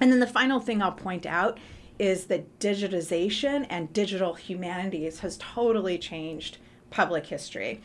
And 0.00 0.10
then 0.10 0.20
the 0.20 0.26
final 0.26 0.60
thing 0.60 0.82
I'll 0.82 0.92
point 0.92 1.26
out 1.26 1.58
is 1.98 2.26
that 2.26 2.58
digitization 2.58 3.66
and 3.70 3.92
digital 3.92 4.34
humanities 4.34 5.20
has 5.20 5.36
totally 5.38 5.98
changed 5.98 6.58
public 6.90 7.26
history. 7.26 7.80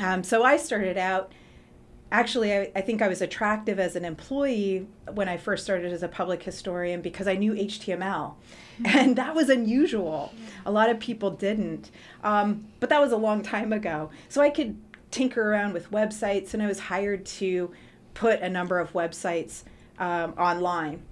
Um, 0.00 0.22
so 0.22 0.42
I 0.42 0.56
started 0.56 0.96
out, 0.96 1.32
actually, 2.10 2.54
I, 2.54 2.72
I, 2.74 2.80
think 2.80 3.02
I 3.02 3.08
was 3.08 3.20
attractive 3.20 3.78
as 3.78 3.96
an 3.96 4.04
employee 4.04 4.86
when 5.12 5.28
I 5.28 5.36
first 5.36 5.62
started 5.64 5.92
as 5.92 6.02
a 6.02 6.08
public 6.08 6.42
historian 6.42 7.02
because 7.02 7.28
I 7.28 7.36
knew 7.36 7.52
HTML. 7.52 7.98
Mm-hmm. 7.98 8.86
And 8.86 9.16
that 9.16 9.34
was 9.34 9.50
unusual. 9.50 10.32
A 10.64 10.70
lot 10.70 10.88
of 10.88 10.98
people 10.98 11.30
didn't. 11.30 11.90
Um, 12.24 12.66
but 12.80 12.88
that 12.88 13.00
was 13.00 13.12
a 13.12 13.16
long 13.18 13.42
time 13.42 13.74
ago. 13.74 14.10
So 14.30 14.40
I 14.40 14.48
could 14.48 14.78
tinker 15.10 15.50
around 15.50 15.72
with 15.72 15.90
websites, 15.90 16.54
and 16.54 16.62
I 16.62 16.66
was 16.66 16.80
hired 16.80 17.26
to 17.26 17.72
put 18.14 18.40
a 18.40 18.48
number 18.48 18.78
of 18.78 18.92
websites 18.92 19.62
um, 19.98 20.34
online. 20.38 21.02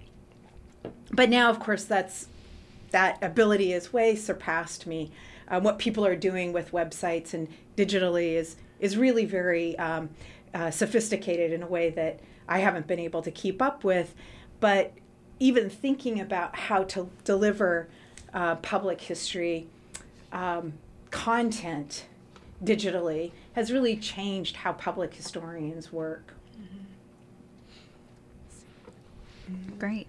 But 1.12 1.28
now, 1.28 1.50
of 1.50 1.61
course, 1.61 1.85
that's 1.85 2.28
that 2.90 3.23
ability 3.23 3.73
is 3.73 3.93
way 3.93 4.14
surpassed 4.14 4.87
me. 4.87 5.11
Um, 5.49 5.62
what 5.62 5.78
people 5.78 6.07
are 6.07 6.17
doing 6.17 6.52
with 6.52 6.73
websites 6.73 7.35
and 7.35 7.49
digitally 7.76 8.35
is 8.35 8.57
is 8.81 8.97
really 8.97 9.25
very 9.25 9.78
um, 9.78 10.11
uh, 10.55 10.71
sophisticated 10.71 11.52
in 11.52 11.62
a 11.62 11.67
way 11.67 11.90
that 11.90 12.21
I 12.49 12.61
haven't 12.61 12.87
been 12.87 13.00
able 13.00 13.23
to 13.23 13.31
keep 13.31 13.61
up 13.61 13.85
with. 13.85 14.14
But 14.61 14.93
even 15.40 15.69
thinking 15.71 16.21
about 16.21 16.57
how 16.57 16.85
to 16.85 17.11
deliver 17.25 17.88
uh, 18.33 18.57
public 18.57 19.00
history 19.00 19.67
um, 20.33 20.75
content 21.11 22.05
digitally 22.62 23.33
has 23.53 23.73
really 23.73 23.97
changed 23.97 24.57
how 24.57 24.73
public 24.73 25.15
historians 25.15 25.93
work. 25.93 26.35
Great. 29.79 30.07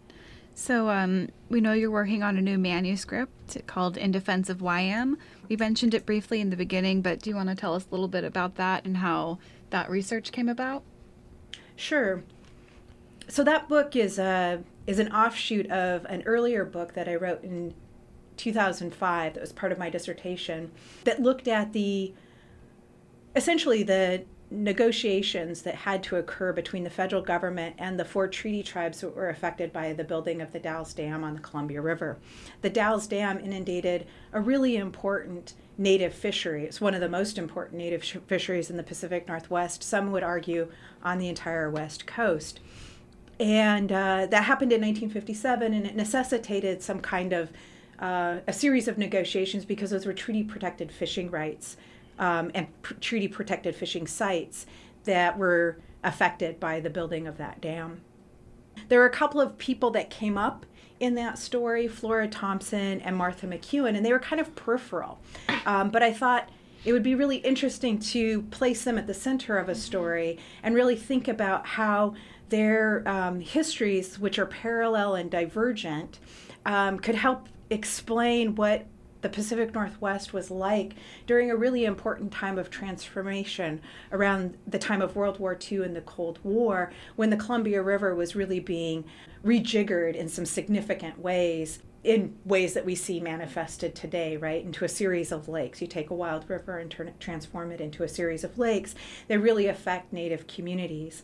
So 0.55 0.89
um, 0.89 1.29
we 1.49 1.61
know 1.61 1.71
you're 1.71 1.89
working 1.89 2.21
on 2.21 2.37
a 2.37 2.41
new 2.41 2.57
manuscript 2.57 3.65
called 3.65 3.95
In 3.95 4.11
Defense 4.11 4.49
of 4.49 4.61
Wyam. 4.61 5.17
We 5.47 5.55
mentioned 5.55 5.93
it 5.93 6.05
briefly 6.05 6.41
in 6.41 6.49
the 6.49 6.57
beginning, 6.57 7.01
but 7.01 7.21
do 7.21 7.29
you 7.29 7.35
want 7.35 7.49
to 7.49 7.55
tell 7.55 7.75
us 7.75 7.85
a 7.89 7.91
little 7.91 8.09
bit 8.09 8.23
about 8.23 8.55
that 8.55 8.85
and 8.85 8.97
how 8.97 9.39
that 9.69 9.89
research 9.89 10.31
came 10.31 10.49
about? 10.49 10.83
Sure. 11.75 12.23
So 13.29 13.43
that 13.43 13.69
book 13.69 13.95
is 13.95 14.19
a 14.19 14.63
is 14.85 14.99
an 14.99 15.13
offshoot 15.13 15.69
of 15.69 16.03
an 16.05 16.23
earlier 16.25 16.65
book 16.65 16.93
that 16.95 17.07
I 17.07 17.15
wrote 17.15 17.43
in 17.43 17.75
2005 18.37 19.35
that 19.35 19.39
was 19.39 19.53
part 19.53 19.71
of 19.71 19.77
my 19.77 19.89
dissertation 19.89 20.71
that 21.03 21.21
looked 21.21 21.47
at 21.47 21.71
the 21.73 22.13
essentially 23.35 23.83
the 23.83 24.23
negotiations 24.51 25.61
that 25.61 25.75
had 25.75 26.01
to 26.01 26.15
occur 26.15 26.51
between 26.51 26.83
the 26.83 26.89
federal 26.89 27.21
government 27.21 27.75
and 27.77 27.99
the 27.99 28.05
four 28.05 28.27
treaty 28.27 28.63
tribes 28.63 29.01
that 29.01 29.15
were 29.15 29.29
affected 29.29 29.71
by 29.71 29.93
the 29.93 30.03
building 30.03 30.41
of 30.41 30.51
the 30.51 30.59
Dalles 30.59 30.93
Dam 30.93 31.23
on 31.23 31.35
the 31.35 31.39
Columbia 31.39 31.81
River. 31.81 32.17
The 32.61 32.69
Dalles 32.69 33.07
Dam 33.07 33.39
inundated 33.39 34.07
a 34.33 34.41
really 34.41 34.75
important 34.75 35.53
native 35.77 36.13
fishery. 36.13 36.65
It's 36.65 36.81
one 36.81 36.95
of 36.95 37.01
the 37.01 37.09
most 37.09 37.37
important 37.37 37.77
native 37.77 38.03
sh- 38.03 38.17
fisheries 38.27 38.69
in 38.69 38.77
the 38.77 38.83
Pacific 38.83 39.27
Northwest, 39.27 39.83
some 39.83 40.11
would 40.11 40.23
argue 40.23 40.71
on 41.03 41.19
the 41.19 41.29
entire 41.29 41.69
West 41.69 42.07
Coast. 42.07 42.59
And 43.39 43.91
uh, 43.91 44.25
that 44.25 44.43
happened 44.43 44.73
in 44.73 44.81
1957, 44.81 45.73
and 45.73 45.85
it 45.85 45.95
necessitated 45.95 46.81
some 46.81 46.99
kind 46.99 47.33
of 47.33 47.51
uh, 47.99 48.39
a 48.47 48.53
series 48.53 48.87
of 48.87 48.97
negotiations 48.97 49.63
because 49.63 49.91
those 49.91 50.05
were 50.05 50.13
treaty 50.13 50.43
protected 50.43 50.91
fishing 50.91 51.29
rights 51.29 51.77
um, 52.19 52.51
and 52.53 52.67
treaty 53.01 53.27
protected 53.27 53.75
fishing 53.75 54.05
sites 54.05 54.65
that 55.05 55.37
were 55.37 55.79
affected 56.03 56.59
by 56.59 56.79
the 56.79 56.89
building 56.89 57.27
of 57.27 57.37
that 57.37 57.59
dam. 57.61 58.01
There 58.87 58.99
were 58.99 59.05
a 59.05 59.11
couple 59.11 59.41
of 59.41 59.57
people 59.57 59.91
that 59.91 60.09
came 60.09 60.37
up 60.37 60.65
in 60.99 61.15
that 61.15 61.37
story 61.39 61.87
Flora 61.87 62.27
Thompson 62.27 63.01
and 63.01 63.15
Martha 63.15 63.47
McKeown, 63.47 63.95
and 63.95 64.05
they 64.05 64.11
were 64.11 64.19
kind 64.19 64.39
of 64.39 64.55
peripheral. 64.55 65.19
Um, 65.65 65.89
but 65.89 66.03
I 66.03 66.13
thought 66.13 66.49
it 66.85 66.93
would 66.93 67.03
be 67.03 67.15
really 67.15 67.37
interesting 67.37 67.99
to 67.99 68.43
place 68.43 68.83
them 68.83 68.97
at 68.97 69.07
the 69.07 69.13
center 69.13 69.57
of 69.57 69.69
a 69.69 69.75
story 69.75 70.37
and 70.63 70.75
really 70.75 70.95
think 70.95 71.27
about 71.27 71.65
how 71.65 72.15
their 72.49 73.07
um, 73.07 73.41
histories, 73.41 74.17
which 74.17 74.39
are 74.39 74.45
parallel 74.45 75.15
and 75.15 75.29
divergent, 75.29 76.19
um, 76.65 76.99
could 76.99 77.15
help 77.15 77.47
explain 77.69 78.55
what 78.55 78.85
the 79.21 79.29
Pacific 79.29 79.73
Northwest 79.73 80.33
was 80.33 80.49
like 80.49 80.95
during 81.27 81.51
a 81.51 81.55
really 81.55 81.85
important 81.85 82.31
time 82.31 82.57
of 82.57 82.69
transformation 82.69 83.81
around 84.11 84.57
the 84.65 84.79
time 84.79 85.01
of 85.01 85.15
World 85.15 85.39
War 85.39 85.57
II 85.59 85.83
and 85.83 85.95
the 85.95 86.01
Cold 86.01 86.39
War, 86.43 86.91
when 87.15 87.29
the 87.29 87.37
Columbia 87.37 87.81
River 87.81 88.15
was 88.15 88.35
really 88.35 88.59
being 88.59 89.03
rejiggered 89.43 90.15
in 90.15 90.29
some 90.29 90.45
significant 90.45 91.19
ways. 91.19 91.79
In 92.01 92.37
ways 92.45 92.75
that 92.75 92.85
we 92.85 92.95
see 92.95 93.19
manifested 93.19 93.93
today, 93.93 94.37
right? 94.37 94.63
Into 94.63 94.85
a 94.85 94.87
series 94.87 95.33
of 95.33 95.49
lakes. 95.49 95.81
You 95.81 95.87
take 95.87 96.09
a 96.09 96.15
wild 96.15 96.49
river 96.49 96.77
and 96.79 96.89
turn 96.89 97.09
it, 97.09 97.19
transform 97.19 97.73
it 97.73 97.81
into 97.81 98.03
a 98.03 98.07
series 98.07 98.45
of 98.45 98.57
lakes 98.57 98.95
that 99.27 99.37
really 99.39 99.67
affect 99.67 100.13
Native 100.13 100.47
communities. 100.47 101.23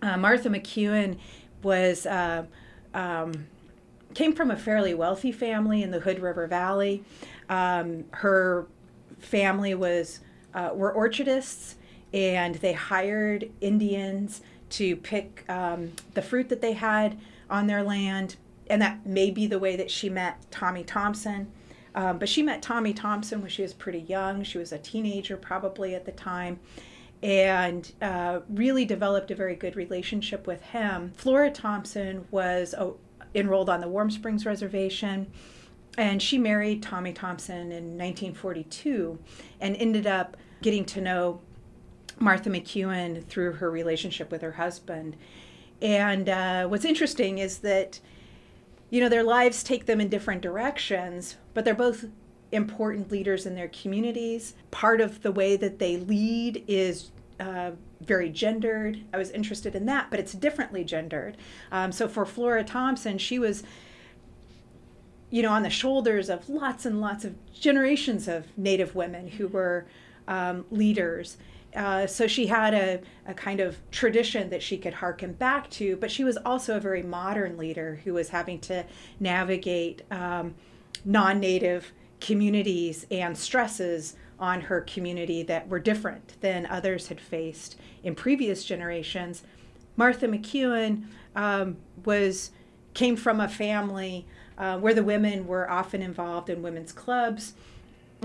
Uh, 0.00 0.16
Martha 0.16 0.48
McKeown 0.48 1.18
was 1.62 2.06
uh, 2.06 2.44
um, 2.94 3.46
came 4.14 4.34
from 4.34 4.50
a 4.50 4.56
fairly 4.56 4.94
wealthy 4.94 5.32
family 5.32 5.82
in 5.82 5.90
the 5.90 6.00
Hood 6.00 6.20
River 6.20 6.46
Valley. 6.46 7.04
Um, 7.48 8.04
her 8.12 8.66
family 9.18 9.74
was 9.74 10.20
uh, 10.54 10.70
were 10.72 10.94
orchardists, 10.94 11.76
and 12.12 12.54
they 12.56 12.72
hired 12.72 13.50
Indians 13.60 14.40
to 14.70 14.96
pick 14.96 15.44
um, 15.48 15.92
the 16.14 16.22
fruit 16.22 16.48
that 16.48 16.60
they 16.60 16.72
had 16.72 17.18
on 17.50 17.66
their 17.66 17.82
land, 17.82 18.36
and 18.68 18.80
that 18.80 19.06
may 19.06 19.30
be 19.30 19.46
the 19.46 19.58
way 19.58 19.76
that 19.76 19.90
she 19.90 20.08
met 20.08 20.38
Tommy 20.50 20.84
Thompson. 20.84 21.50
Um, 21.94 22.18
but 22.18 22.28
she 22.28 22.42
met 22.42 22.60
Tommy 22.60 22.92
Thompson 22.92 23.40
when 23.40 23.50
she 23.50 23.62
was 23.62 23.72
pretty 23.72 24.00
young. 24.00 24.42
She 24.42 24.58
was 24.58 24.72
a 24.72 24.78
teenager, 24.78 25.36
probably 25.36 25.94
at 25.94 26.04
the 26.04 26.12
time, 26.12 26.58
and 27.22 27.92
uh, 28.02 28.40
really 28.48 28.84
developed 28.84 29.30
a 29.30 29.34
very 29.34 29.54
good 29.54 29.76
relationship 29.76 30.46
with 30.46 30.60
him. 30.62 31.12
Flora 31.16 31.50
Thompson 31.50 32.26
was 32.30 32.74
a, 32.74 32.92
enrolled 33.34 33.68
on 33.68 33.80
the 33.80 33.88
Warm 33.88 34.10
Springs 34.10 34.46
Reservation. 34.46 35.30
And 35.96 36.20
she 36.20 36.38
married 36.38 36.82
Tommy 36.82 37.12
Thompson 37.12 37.70
in 37.70 37.96
1942 37.96 39.18
and 39.60 39.76
ended 39.76 40.06
up 40.06 40.36
getting 40.60 40.84
to 40.86 41.00
know 41.00 41.40
Martha 42.18 42.50
McKeown 42.50 43.24
through 43.26 43.52
her 43.52 43.70
relationship 43.70 44.30
with 44.30 44.42
her 44.42 44.52
husband. 44.52 45.16
And 45.80 46.28
uh, 46.28 46.66
what's 46.66 46.84
interesting 46.84 47.38
is 47.38 47.58
that, 47.58 48.00
you 48.90 49.00
know, 49.00 49.08
their 49.08 49.22
lives 49.22 49.62
take 49.62 49.86
them 49.86 50.00
in 50.00 50.08
different 50.08 50.42
directions, 50.42 51.36
but 51.52 51.64
they're 51.64 51.74
both 51.74 52.06
important 52.52 53.10
leaders 53.10 53.46
in 53.46 53.54
their 53.54 53.68
communities. 53.68 54.54
Part 54.70 55.00
of 55.00 55.22
the 55.22 55.32
way 55.32 55.56
that 55.56 55.78
they 55.78 55.96
lead 55.96 56.64
is 56.66 57.10
uh, 57.40 57.72
very 58.00 58.30
gendered. 58.30 59.04
I 59.12 59.18
was 59.18 59.30
interested 59.30 59.74
in 59.74 59.86
that, 59.86 60.10
but 60.10 60.20
it's 60.20 60.32
differently 60.32 60.84
gendered. 60.84 61.36
Um, 61.72 61.92
so 61.92 62.08
for 62.08 62.24
Flora 62.24 62.64
Thompson, 62.64 63.18
she 63.18 63.38
was, 63.38 63.62
you 65.30 65.42
know, 65.42 65.50
on 65.50 65.62
the 65.62 65.70
shoulders 65.70 66.28
of 66.28 66.48
lots 66.48 66.86
and 66.86 67.00
lots 67.00 67.24
of 67.24 67.34
generations 67.52 68.28
of 68.28 68.46
Native 68.56 68.94
women 68.94 69.28
who 69.28 69.48
were 69.48 69.86
um, 70.28 70.64
leaders. 70.70 71.36
Uh, 71.74 72.06
so 72.06 72.26
she 72.26 72.46
had 72.46 72.72
a, 72.72 73.00
a 73.26 73.34
kind 73.34 73.58
of 73.58 73.76
tradition 73.90 74.48
that 74.50 74.62
she 74.62 74.78
could 74.78 74.94
harken 74.94 75.32
back 75.32 75.68
to, 75.70 75.96
but 75.96 76.10
she 76.10 76.22
was 76.22 76.36
also 76.38 76.76
a 76.76 76.80
very 76.80 77.02
modern 77.02 77.56
leader 77.56 78.00
who 78.04 78.14
was 78.14 78.28
having 78.28 78.60
to 78.60 78.84
navigate 79.18 80.02
um, 80.12 80.54
non 81.04 81.40
native 81.40 81.92
communities 82.20 83.06
and 83.10 83.36
stresses 83.36 84.14
on 84.38 84.62
her 84.62 84.80
community 84.80 85.42
that 85.42 85.68
were 85.68 85.78
different 85.78 86.40
than 86.40 86.66
others 86.66 87.08
had 87.08 87.20
faced 87.20 87.76
in 88.02 88.14
previous 88.14 88.64
generations. 88.64 89.42
Martha 89.96 90.26
McKeown 90.26 91.04
um, 91.36 91.76
was 92.04 92.50
came 92.94 93.16
from 93.16 93.40
a 93.40 93.48
family 93.48 94.26
uh, 94.56 94.78
where 94.78 94.94
the 94.94 95.02
women 95.02 95.46
were 95.46 95.68
often 95.70 96.00
involved 96.00 96.48
in 96.48 96.62
women's 96.62 96.92
clubs, 96.92 97.54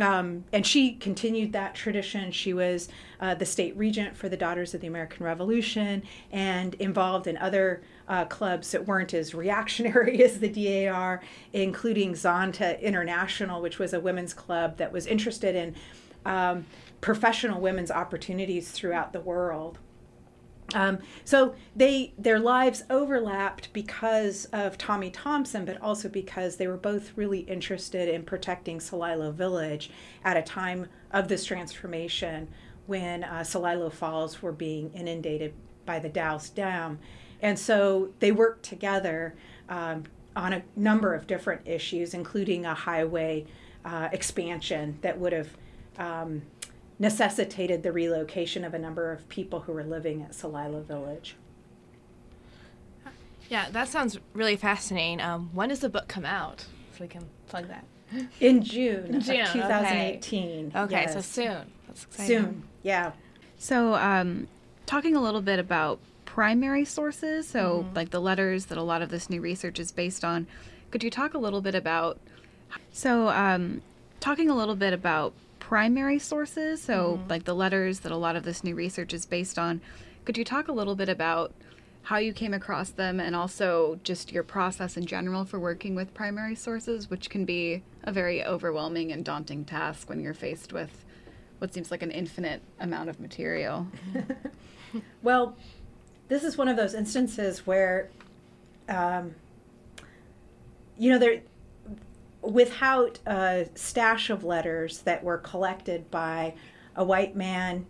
um, 0.04 0.44
and 0.52 0.66
she 0.66 0.94
continued 0.94 1.54
that 1.54 1.76
tradition. 1.76 2.32
She 2.32 2.54
was 2.54 2.90
uh, 3.20 3.36
the 3.36 3.46
state 3.46 3.76
regent 3.78 4.16
for 4.16 4.30
the 4.30 4.38
Daughters 4.38 4.74
of 4.74 4.82
the 4.82 4.88
American 4.88 5.26
Revolution 5.26 6.04
and 6.32 6.74
involved 6.76 7.28
in 7.28 7.38
other 7.38 7.82
uh, 8.08 8.26
clubs 8.26 8.72
that 8.72 8.88
weren't 8.88 9.14
as 9.14 9.34
reactionary 9.34 10.24
as 10.24 10.40
the 10.40 10.50
DAR, 10.50 11.22
including 11.54 12.14
Zonta 12.14 12.82
International, 12.82 13.62
which 13.62 13.80
was 13.80 13.94
a 13.94 14.00
women's 14.00 14.34
club 14.34 14.78
that 14.78 14.92
was 14.92 15.06
interested 15.06 15.56
in 15.56 15.76
um, 16.26 16.66
professional 17.02 17.62
women's 17.62 17.92
opportunities 17.92 18.72
throughout 18.72 19.14
the 19.14 19.22
world. 19.22 19.80
Um, 20.74 21.00
so 21.24 21.56
they 21.76 22.14
their 22.18 22.40
lives 22.40 22.84
overlapped 22.90 23.72
because 23.74 24.46
of 24.46 24.78
Tommy 24.78 25.10
Thompson, 25.10 25.66
but 25.66 25.82
also 25.82 26.10
because 26.10 26.56
they 26.56 26.68
were 26.68 26.78
both 26.78 27.14
really 27.16 27.40
interested 27.40 28.10
in 28.10 28.24
protecting 28.24 28.80
Celilo 28.80 29.34
Village 29.34 29.90
at 30.24 30.38
a 30.38 30.42
time 30.42 30.88
of 31.12 31.28
this 31.28 31.46
transformation 31.46 32.48
when 32.88 33.24
uh, 33.24 33.40
Celilo 33.40 33.92
Falls 33.92 34.42
were 34.42 34.52
being 34.52 34.92
inundated 34.94 35.54
by 35.86 36.00
the 36.00 36.10
Dalles 36.10 36.50
Dam, 36.50 37.00
and 37.42 37.58
so 37.58 38.10
they 38.20 38.32
worked 38.32 38.64
together 38.64 39.36
um, 39.70 40.04
on 40.36 40.54
a 40.54 40.64
number 40.76 41.14
of 41.14 41.28
different 41.28 41.68
issues, 41.68 42.14
including 42.14 42.66
a 42.66 42.74
highway 42.74 43.46
uh, 43.86 44.10
expansion 44.12 44.98
that 45.02 45.18
would 45.18 45.34
have. 45.34 45.50
Um, 45.98 46.44
necessitated 47.00 47.82
the 47.82 47.92
relocation 47.92 48.64
of 48.66 48.74
a 48.74 48.80
number 48.80 49.12
of 49.12 49.28
people 49.30 49.62
who 49.62 49.72
were 49.72 49.84
living 49.84 50.22
at 50.22 50.32
Celilo 50.32 50.84
Village. 50.84 51.36
Yeah, 53.50 53.70
that 53.72 53.88
sounds 53.88 54.20
really 54.34 54.56
fascinating. 54.58 55.22
Um, 55.22 55.50
when 55.54 55.70
does 55.70 55.80
the 55.80 55.90
book 55.90 56.08
come 56.08 56.26
out? 56.26 56.66
So 56.96 57.02
we 57.02 57.08
can 57.08 57.26
plug 57.48 57.68
that. 57.70 57.86
In 58.40 58.62
June, 58.62 59.22
June, 59.22 59.42
of 59.42 59.52
2018. 59.54 60.72
Okay, 60.76 61.02
yes. 61.02 61.14
so 61.14 61.22
soon. 61.22 61.72
That's 61.88 62.04
exciting. 62.04 62.28
Soon, 62.28 62.64
yeah. 62.84 63.12
So, 63.58 63.96
um, 63.96 64.48
talking 64.86 65.16
a 65.16 65.22
little 65.22 65.42
bit 65.42 65.60
about 65.60 66.00
primary 66.26 66.86
sources, 66.86 67.48
so 67.48 67.84
Mm-hmm. 67.84 67.96
like 67.96 68.10
the 68.12 68.22
letters 68.22 68.66
that 68.68 68.78
a 68.78 68.84
lot 68.84 69.02
of 69.02 69.10
this 69.10 69.30
new 69.30 69.42
research 69.42 69.80
is 69.80 69.92
based 69.92 70.24
on, 70.24 70.48
could 70.92 71.04
you 71.04 71.10
talk 71.10 71.34
a 71.34 71.38
little 71.38 71.62
bit 71.62 71.76
about? 71.76 72.20
So, 72.92 73.30
um, 73.30 73.82
talking 74.20 74.50
a 74.50 74.56
little 74.56 74.76
bit 74.76 74.94
about 74.94 75.34
primary 75.60 76.20
sources, 76.20 76.82
so 76.82 77.18
Mm-hmm. 77.20 77.30
like 77.30 77.44
the 77.46 77.56
letters 77.56 78.00
that 78.02 78.12
a 78.12 78.18
lot 78.18 78.36
of 78.36 78.44
this 78.44 78.64
new 78.64 78.76
research 78.76 79.14
is 79.14 79.26
based 79.26 79.60
on, 79.60 79.82
could 80.26 80.38
you 80.38 80.44
talk 80.44 80.68
a 80.68 80.72
little 80.72 80.96
bit 80.96 81.10
about 81.10 81.54
how 82.04 82.18
you 82.18 82.34
came 82.34 82.54
across 82.54 82.90
them 82.92 83.20
and 83.20 83.36
also 83.36 84.00
just 84.04 84.32
your 84.32 84.44
process 84.44 84.96
in 84.98 85.06
general 85.06 85.46
for 85.46 85.60
working 85.60 85.96
with 85.96 86.14
primary 86.14 86.56
sources, 86.56 87.10
which 87.10 87.30
can 87.30 87.46
be 87.46 87.84
a 88.04 88.12
very 88.12 88.44
overwhelming 88.44 89.12
and 89.12 89.24
daunting 89.26 89.66
task 89.66 90.10
when 90.10 90.20
you're 90.20 90.34
faced 90.34 90.72
with 90.74 91.06
what 91.60 91.74
seems 91.74 91.92
like 91.92 92.02
an 92.02 92.12
infinite 92.12 92.62
amount 92.80 93.10
of 93.10 93.20
material? 93.20 93.88
Well, 95.22 95.56
this 96.30 96.44
is 96.44 96.58
one 96.58 96.68
of 96.68 96.76
those 96.76 96.96
instances 96.96 97.68
where, 97.68 98.10
um, 98.88 99.36
you 100.98 101.12
know, 101.12 101.20
there, 101.20 101.42
without 102.42 103.20
a 103.26 103.68
stash 103.76 104.30
of 104.30 104.44
letters 104.44 105.00
that 105.00 105.24
were 105.24 105.38
collected 105.38 106.10
by 106.10 106.54
a 106.96 107.04
white 107.04 107.36
man 107.36 107.86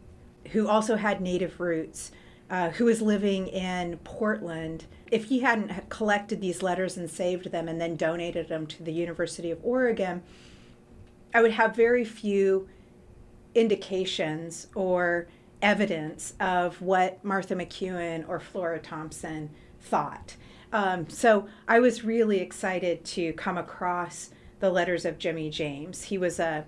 who 0.52 0.68
also 0.68 0.96
had 0.96 1.22
native 1.22 1.60
roots, 1.60 2.12
uh, 2.50 2.70
who 2.72 2.86
was 2.86 3.02
living 3.02 3.48
in 3.48 3.98
Portland, 4.04 4.86
if 5.12 5.26
he 5.26 5.40
hadn't 5.40 5.90
collected 5.90 6.42
these 6.42 6.64
letters 6.64 6.98
and 6.98 7.10
saved 7.10 7.52
them 7.52 7.68
and 7.68 7.80
then 7.80 7.96
donated 7.96 8.48
them 8.48 8.66
to 8.68 8.84
the 8.84 8.94
University 8.94 9.52
of 9.52 9.60
Oregon, 9.64 10.24
I 11.34 11.42
would 11.42 11.52
have 11.52 11.76
very 11.76 12.04
few 12.04 12.68
indications 13.54 14.68
or 14.76 15.28
evidence 15.62 16.34
of 16.40 16.82
what 16.82 17.24
Martha 17.24 17.56
McKeown 17.56 18.28
or 18.28 18.40
Flora 18.40 18.80
Thompson 18.80 19.50
thought. 19.80 20.36
Um, 20.72 21.10
so 21.10 21.48
I 21.68 21.80
was 21.80 22.04
really 22.04 22.40
excited 22.40 23.04
to 23.06 23.34
come 23.34 23.58
across 23.58 24.30
the 24.60 24.70
letters 24.70 25.06
of 25.06 25.18
Jimmy 25.18 25.50
James. 25.50 26.04
He 26.04 26.18
was 26.18 26.40
a 26.40 26.66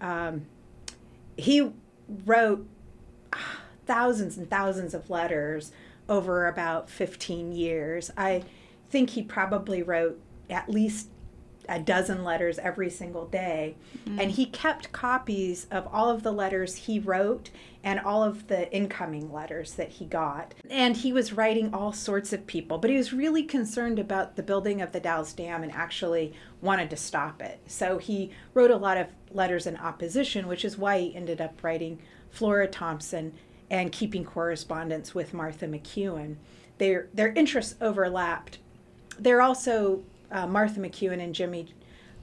um, 0.00 0.46
he 1.36 1.72
wrote 2.26 2.66
thousands 3.86 4.36
and 4.36 4.48
thousands 4.48 4.94
of 4.94 5.10
letters 5.10 5.72
over 6.08 6.46
about 6.46 6.90
15 6.90 7.52
years. 7.52 8.10
I 8.16 8.44
think 8.90 9.10
he 9.10 9.22
probably 9.22 9.82
wrote 9.82 10.20
at 10.50 10.68
least 10.68 11.08
a 11.68 11.78
dozen 11.78 12.24
letters 12.24 12.58
every 12.58 12.90
single 12.90 13.26
day. 13.26 13.76
Mm-hmm. 14.04 14.20
And 14.20 14.30
he 14.30 14.46
kept 14.46 14.92
copies 14.92 15.66
of 15.70 15.88
all 15.92 16.10
of 16.10 16.22
the 16.22 16.32
letters 16.32 16.74
he 16.74 16.98
wrote 16.98 17.50
and 17.84 17.98
all 17.98 18.22
of 18.22 18.46
the 18.48 18.72
incoming 18.72 19.32
letters 19.32 19.74
that 19.74 19.90
he 19.90 20.04
got. 20.04 20.54
And 20.70 20.96
he 20.96 21.12
was 21.12 21.32
writing 21.32 21.74
all 21.74 21.92
sorts 21.92 22.32
of 22.32 22.46
people, 22.46 22.78
but 22.78 22.90
he 22.90 22.96
was 22.96 23.12
really 23.12 23.42
concerned 23.42 23.98
about 23.98 24.36
the 24.36 24.42
building 24.42 24.80
of 24.80 24.92
the 24.92 25.00
Dalles 25.00 25.32
Dam 25.32 25.62
and 25.62 25.72
actually 25.72 26.32
wanted 26.60 26.90
to 26.90 26.96
stop 26.96 27.42
it. 27.42 27.60
So 27.66 27.98
he 27.98 28.30
wrote 28.54 28.70
a 28.70 28.76
lot 28.76 28.98
of 28.98 29.08
letters 29.32 29.66
in 29.66 29.76
opposition, 29.76 30.46
which 30.46 30.64
is 30.64 30.78
why 30.78 30.98
he 31.00 31.16
ended 31.16 31.40
up 31.40 31.62
writing 31.62 31.98
Flora 32.30 32.68
Thompson 32.68 33.34
and 33.70 33.90
keeping 33.90 34.24
correspondence 34.24 35.14
with 35.14 35.34
Martha 35.34 35.66
McKeown. 35.66 36.36
Their, 36.78 37.08
their 37.12 37.32
interests 37.32 37.74
overlapped. 37.80 38.58
They're 39.18 39.42
also 39.42 40.02
uh, 40.32 40.46
Martha 40.46 40.80
McKeown 40.80 41.22
and 41.22 41.34
Jimmy 41.34 41.68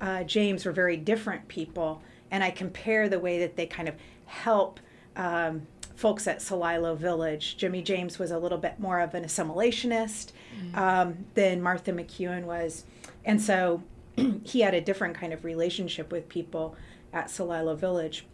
uh, 0.02 0.24
James 0.24 0.66
were 0.66 0.72
very 0.72 0.98
different 0.98 1.48
people, 1.48 2.02
and 2.32 2.44
I 2.44 2.52
compare 2.52 3.10
the 3.10 3.20
way 3.20 3.40
that 3.40 3.56
they 3.56 3.66
kind 3.66 3.90
of 3.90 3.96
help 4.26 4.80
um, 5.16 5.68
folks 5.96 6.28
at 6.28 6.40
Celilo 6.40 6.98
Village. 6.98 7.58
Jimmy 7.58 7.82
James 7.82 8.18
was 8.18 8.32
a 8.32 8.40
little 8.40 8.58
bit 8.58 8.80
more 8.80 9.02
of 9.02 9.14
an 9.14 9.26
assimilationist 9.26 10.32
um, 10.74 11.26
than 11.34 11.62
Martha 11.62 11.92
McKeown 11.92 12.44
was, 12.44 12.86
and 13.26 13.42
so 13.42 13.84
he 14.44 14.62
had 14.62 14.74
a 14.74 14.82
different 14.82 15.16
kind 15.16 15.34
of 15.34 15.44
relationship 15.44 16.12
with 16.12 16.30
people 16.30 16.76
at 17.12 17.28
Celilo 17.28 17.78
Village. 17.78 18.26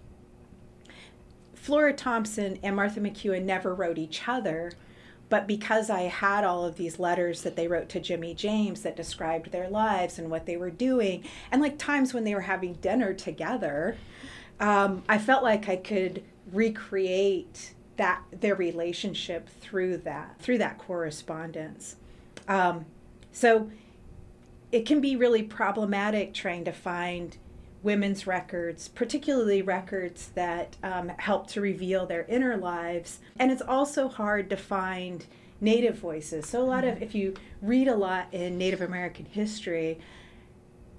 Flora 1.56 1.94
Thompson 1.94 2.60
and 2.62 2.76
Martha 2.76 3.00
McKeown 3.00 3.44
never 3.44 3.74
wrote 3.74 3.98
each 3.98 4.28
other, 4.28 4.72
but 5.30 5.48
because 5.48 5.90
I 5.90 6.04
had 6.04 6.44
all 6.44 6.66
of 6.66 6.78
these 6.78 7.00
letters 7.00 7.42
that 7.42 7.56
they 7.56 7.68
wrote 7.68 7.90
to 7.90 8.00
Jimmy 8.00 8.34
James 8.34 8.82
that 8.82 8.96
described 8.96 9.52
their 9.52 9.70
lives 9.70 10.20
and 10.20 10.30
what 10.30 10.46
they 10.46 10.58
were 10.58 10.70
doing, 10.70 11.24
and 11.52 11.62
like 11.62 11.78
times 11.78 12.14
when 12.14 12.24
they 12.24 12.36
were 12.36 12.42
having 12.42 12.74
dinner 12.76 13.14
together, 13.14 13.98
um, 14.60 15.04
I 15.10 15.18
felt 15.18 15.44
like 15.44 15.68
I 15.68 15.78
could 15.78 16.24
recreate 16.52 17.74
that 17.98 18.22
their 18.32 18.56
relationship 18.56 19.50
through 19.62 19.98
that 19.98 20.36
through 20.40 20.58
that 20.60 20.78
correspondence. 20.78 21.96
Um, 22.48 22.86
so 23.32 23.70
it 24.72 24.86
can 24.86 25.00
be 25.02 25.16
really 25.16 25.44
problematic 25.44 26.34
trying 26.34 26.66
to 26.66 26.72
find 26.72 27.38
women's 27.86 28.26
records, 28.26 28.88
particularly 28.88 29.62
records 29.62 30.30
that 30.34 30.76
um, 30.84 31.10
help 31.20 31.48
to 31.48 31.62
reveal 31.62 32.06
their 32.08 32.26
inner 32.26 32.58
lives. 32.58 33.20
And 33.40 33.52
it's 33.52 33.62
also 33.62 34.10
hard 34.10 34.50
to 34.50 34.58
find 34.58 35.26
Native 35.62 35.98
voices. 35.98 36.48
So, 36.48 36.62
a 36.62 36.66
lot 36.66 36.84
of, 36.84 37.02
if 37.02 37.16
you 37.16 37.36
read 37.62 37.88
a 37.88 37.96
lot 37.96 38.28
in 38.34 38.58
Native 38.58 38.82
American 38.82 39.26
history, 39.26 40.00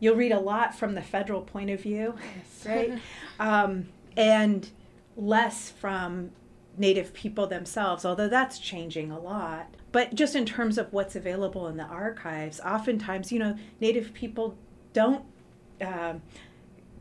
you'll 0.00 0.16
read 0.16 0.32
a 0.32 0.40
lot 0.40 0.74
from 0.74 0.94
the 0.94 1.02
federal 1.02 1.42
point 1.42 1.70
of 1.70 1.82
view, 1.82 2.14
right? 2.64 2.98
Um, 3.38 3.88
and 4.16 4.70
less 5.16 5.70
from 5.70 6.30
Native 6.78 7.12
people 7.12 7.46
themselves, 7.46 8.04
although 8.04 8.28
that's 8.28 8.58
changing 8.58 9.10
a 9.10 9.18
lot. 9.18 9.74
But 9.92 10.14
just 10.14 10.36
in 10.36 10.46
terms 10.46 10.78
of 10.78 10.92
what's 10.92 11.16
available 11.16 11.66
in 11.68 11.76
the 11.76 11.84
archives, 11.84 12.60
oftentimes, 12.60 13.32
you 13.32 13.38
know, 13.38 13.56
Native 13.80 14.14
people 14.14 14.56
don't 14.92 15.24
um, 15.80 16.22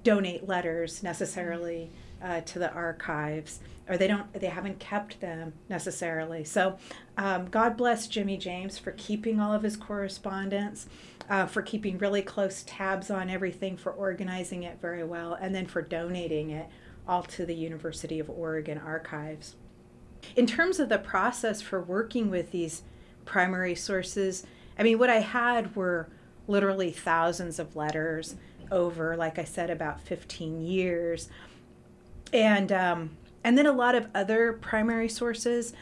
donate 0.05 0.47
letters 0.47 1.03
necessarily 1.03 1.89
uh, 2.23 2.39
to 2.41 2.59
the 2.59 2.71
archives, 2.71 3.59
or 3.89 3.97
they 3.97 4.07
don't, 4.07 4.31
they 4.33 4.47
haven't 4.47 4.79
kept 4.79 5.19
them 5.19 5.51
necessarily. 5.67 6.45
So, 6.45 6.77
um, 7.17 7.47
God 7.47 7.75
bless 7.75 8.07
Jimmy 8.07 8.37
James 8.37 8.77
for 8.77 8.91
keeping 8.91 9.41
all 9.41 9.51
of 9.51 9.63
his 9.63 9.75
correspondence, 9.75 10.87
uh, 11.29 11.47
for 11.47 11.61
keeping 11.61 11.97
really 11.97 12.21
close 12.21 12.63
tabs 12.63 13.11
on 13.11 13.29
everything, 13.29 13.75
for 13.75 13.91
organizing 13.91 14.63
it 14.63 14.79
very 14.79 15.03
well, 15.03 15.33
and 15.33 15.53
then 15.53 15.65
for 15.65 15.81
donating 15.81 16.51
it 16.51 16.67
all 17.07 17.23
to 17.23 17.45
the 17.45 17.55
University 17.55 18.19
of 18.19 18.29
Oregon 18.29 18.77
archives. 18.77 19.55
In 20.35 20.45
terms 20.45 20.79
of 20.79 20.89
the 20.89 20.97
process 20.97 21.61
for 21.61 21.81
working 21.81 22.29
with 22.29 22.51
these 22.51 22.83
primary 23.25 23.75
sources, 23.75 24.45
I 24.77 24.83
mean, 24.83 24.99
what 24.99 25.09
I 25.09 25.19
had 25.19 25.75
were 25.75 26.09
literally 26.47 26.91
thousands 26.91 27.57
of 27.57 27.75
letters 27.75 28.35
over, 28.71 29.15
like 29.15 29.39
I 29.39 29.43
said, 29.43 29.69
about 29.69 30.01
15 30.01 30.61
years. 30.61 31.29
And, 32.33 32.71
um, 32.71 33.11
and 33.43 33.57
then 33.57 33.65
a 33.65 33.71
lot 33.71 33.95
of 33.95 34.07
other 34.13 34.53
primary 34.53 35.09
sources. 35.09 35.73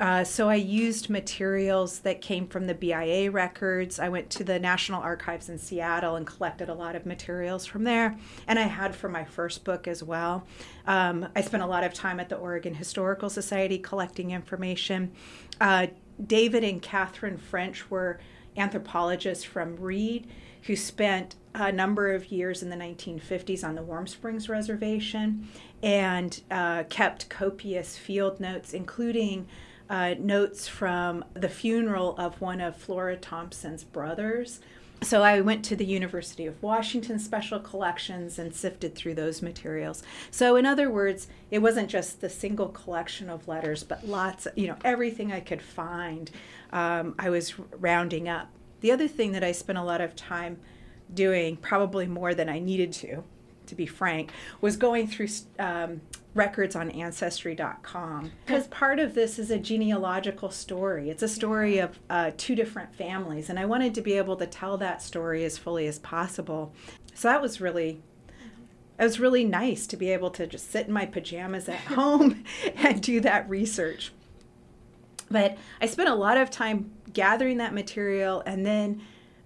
Uh, 0.00 0.24
so 0.24 0.48
I 0.48 0.54
used 0.54 1.10
materials 1.10 1.98
that 2.00 2.22
came 2.22 2.46
from 2.46 2.66
the 2.66 2.74
BIA 2.74 3.30
records. 3.30 3.98
I 3.98 4.08
went 4.08 4.30
to 4.30 4.44
the 4.44 4.58
National 4.58 5.02
Archives 5.02 5.50
in 5.50 5.58
Seattle 5.58 6.16
and 6.16 6.26
collected 6.26 6.70
a 6.70 6.74
lot 6.74 6.96
of 6.96 7.04
materials 7.04 7.66
from 7.66 7.84
there, 7.84 8.16
and 8.48 8.58
I 8.58 8.62
had 8.62 8.96
for 8.96 9.10
my 9.10 9.24
first 9.24 9.62
book 9.62 9.86
as 9.86 10.02
well. 10.02 10.46
Um, 10.86 11.28
I 11.36 11.42
spent 11.42 11.62
a 11.62 11.66
lot 11.66 11.84
of 11.84 11.92
time 11.92 12.18
at 12.18 12.30
the 12.30 12.36
Oregon 12.36 12.74
Historical 12.74 13.28
Society 13.28 13.76
collecting 13.76 14.30
information. 14.30 15.12
Uh, 15.60 15.88
David 16.26 16.64
and 16.64 16.80
Catherine 16.80 17.36
French 17.36 17.90
were 17.90 18.20
anthropologists 18.56 19.44
from 19.44 19.76
Reed 19.76 20.26
who 20.62 20.76
spent 20.76 21.36
a 21.54 21.72
number 21.72 22.12
of 22.12 22.30
years 22.30 22.62
in 22.62 22.70
the 22.70 22.76
1950s 22.76 23.64
on 23.64 23.74
the 23.74 23.82
Warm 23.82 24.06
Springs 24.06 24.48
Reservation 24.48 25.48
and 25.82 26.40
uh, 26.50 26.84
kept 26.84 27.28
copious 27.28 27.96
field 27.96 28.40
notes, 28.40 28.72
including 28.72 29.46
uh, 29.88 30.14
notes 30.18 30.68
from 30.68 31.24
the 31.34 31.48
funeral 31.48 32.16
of 32.16 32.40
one 32.40 32.60
of 32.60 32.76
Flora 32.76 33.16
Thompson's 33.16 33.82
brothers. 33.82 34.60
So 35.02 35.22
I 35.22 35.40
went 35.40 35.64
to 35.64 35.76
the 35.76 35.86
University 35.86 36.46
of 36.46 36.62
Washington 36.62 37.18
special 37.18 37.58
collections 37.58 38.38
and 38.38 38.54
sifted 38.54 38.94
through 38.94 39.14
those 39.14 39.40
materials. 39.40 40.02
So 40.30 40.56
in 40.56 40.66
other 40.66 40.90
words, 40.90 41.26
it 41.50 41.60
wasn't 41.60 41.88
just 41.88 42.20
the 42.20 42.28
single 42.28 42.68
collection 42.68 43.30
of 43.30 43.48
letters, 43.48 43.82
but 43.82 44.06
lots, 44.06 44.46
you 44.56 44.68
know, 44.68 44.76
everything 44.84 45.32
I 45.32 45.40
could 45.40 45.62
find. 45.62 46.30
Um, 46.70 47.14
I 47.18 47.30
was 47.30 47.58
rounding 47.58 48.28
up. 48.28 48.50
The 48.82 48.92
other 48.92 49.08
thing 49.08 49.32
that 49.32 49.42
I 49.42 49.52
spent 49.52 49.78
a 49.78 49.82
lot 49.82 50.02
of 50.02 50.14
time 50.14 50.58
doing, 51.14 51.56
probably 51.56 52.06
more 52.06 52.34
than 52.34 52.48
I 52.48 52.58
needed 52.58 52.92
to, 52.94 53.24
to 53.66 53.74
be 53.74 53.86
frank, 53.86 54.32
was 54.60 54.76
going 54.76 55.06
through 55.06 55.28
um, 55.58 56.00
records 56.34 56.76
on 56.76 56.90
ancestry.com 56.90 58.30
because 58.46 58.68
part 58.68 59.00
of 59.00 59.14
this 59.14 59.38
is 59.38 59.50
a 59.50 59.58
genealogical 59.58 60.50
story. 60.50 61.10
It's 61.10 61.22
a 61.22 61.28
story 61.28 61.78
of 61.78 61.98
uh, 62.08 62.30
two 62.36 62.54
different 62.54 62.94
families 62.94 63.50
and 63.50 63.58
i 63.58 63.64
wanted 63.64 63.94
to 63.94 64.00
be 64.00 64.12
able 64.12 64.36
to 64.36 64.46
tell 64.46 64.76
that 64.78 65.02
story 65.02 65.44
as 65.44 65.58
fully 65.58 65.86
as 65.86 65.98
possible. 65.98 66.72
So 67.14 67.28
that 67.28 67.42
was 67.42 67.60
really 67.60 68.00
it 68.98 69.04
was 69.04 69.18
really 69.18 69.44
nice 69.44 69.86
to 69.86 69.96
be 69.96 70.10
able 70.10 70.30
to 70.32 70.46
just 70.46 70.70
sit 70.70 70.86
in 70.86 70.92
my 70.92 71.06
pajamas 71.06 71.68
at 71.68 71.80
home 71.80 72.44
and 72.76 73.02
do 73.02 73.20
that 73.20 73.48
research. 73.48 74.12
But 75.30 75.58
i 75.80 75.86
spent 75.86 76.08
a 76.08 76.14
lot 76.14 76.36
of 76.36 76.50
time 76.50 76.92
gathering 77.12 77.56
that 77.56 77.74
material 77.74 78.42
and 78.46 78.64
then 78.64 79.02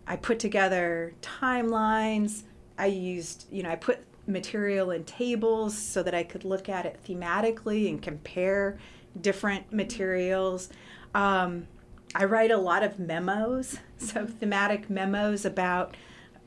i 0.07 0.17
put 0.17 0.39
together 0.39 1.15
timelines 1.21 2.43
i 2.79 2.87
used 2.87 3.47
you 3.51 3.63
know 3.63 3.71
i 3.71 3.77
put 3.77 4.05
material 4.27 4.91
in 4.91 5.05
tables 5.05 5.77
so 5.77 6.03
that 6.03 6.15
I 6.15 6.23
could 6.23 6.45
look 6.45 6.69
at 6.69 6.87
it 6.87 6.99
thematically 7.07 7.89
and 7.89 8.01
compare 8.01 8.79
different 9.21 9.73
materials. 9.73 10.69
Um, 11.15 11.67
I 12.15 12.25
write 12.25 12.51
a 12.51 12.57
lot 12.57 12.83
of 12.83 12.99
memos, 12.99 13.79
so 13.99 14.27
thematic 14.27 14.89
memos 14.89 15.45
about 15.45 15.97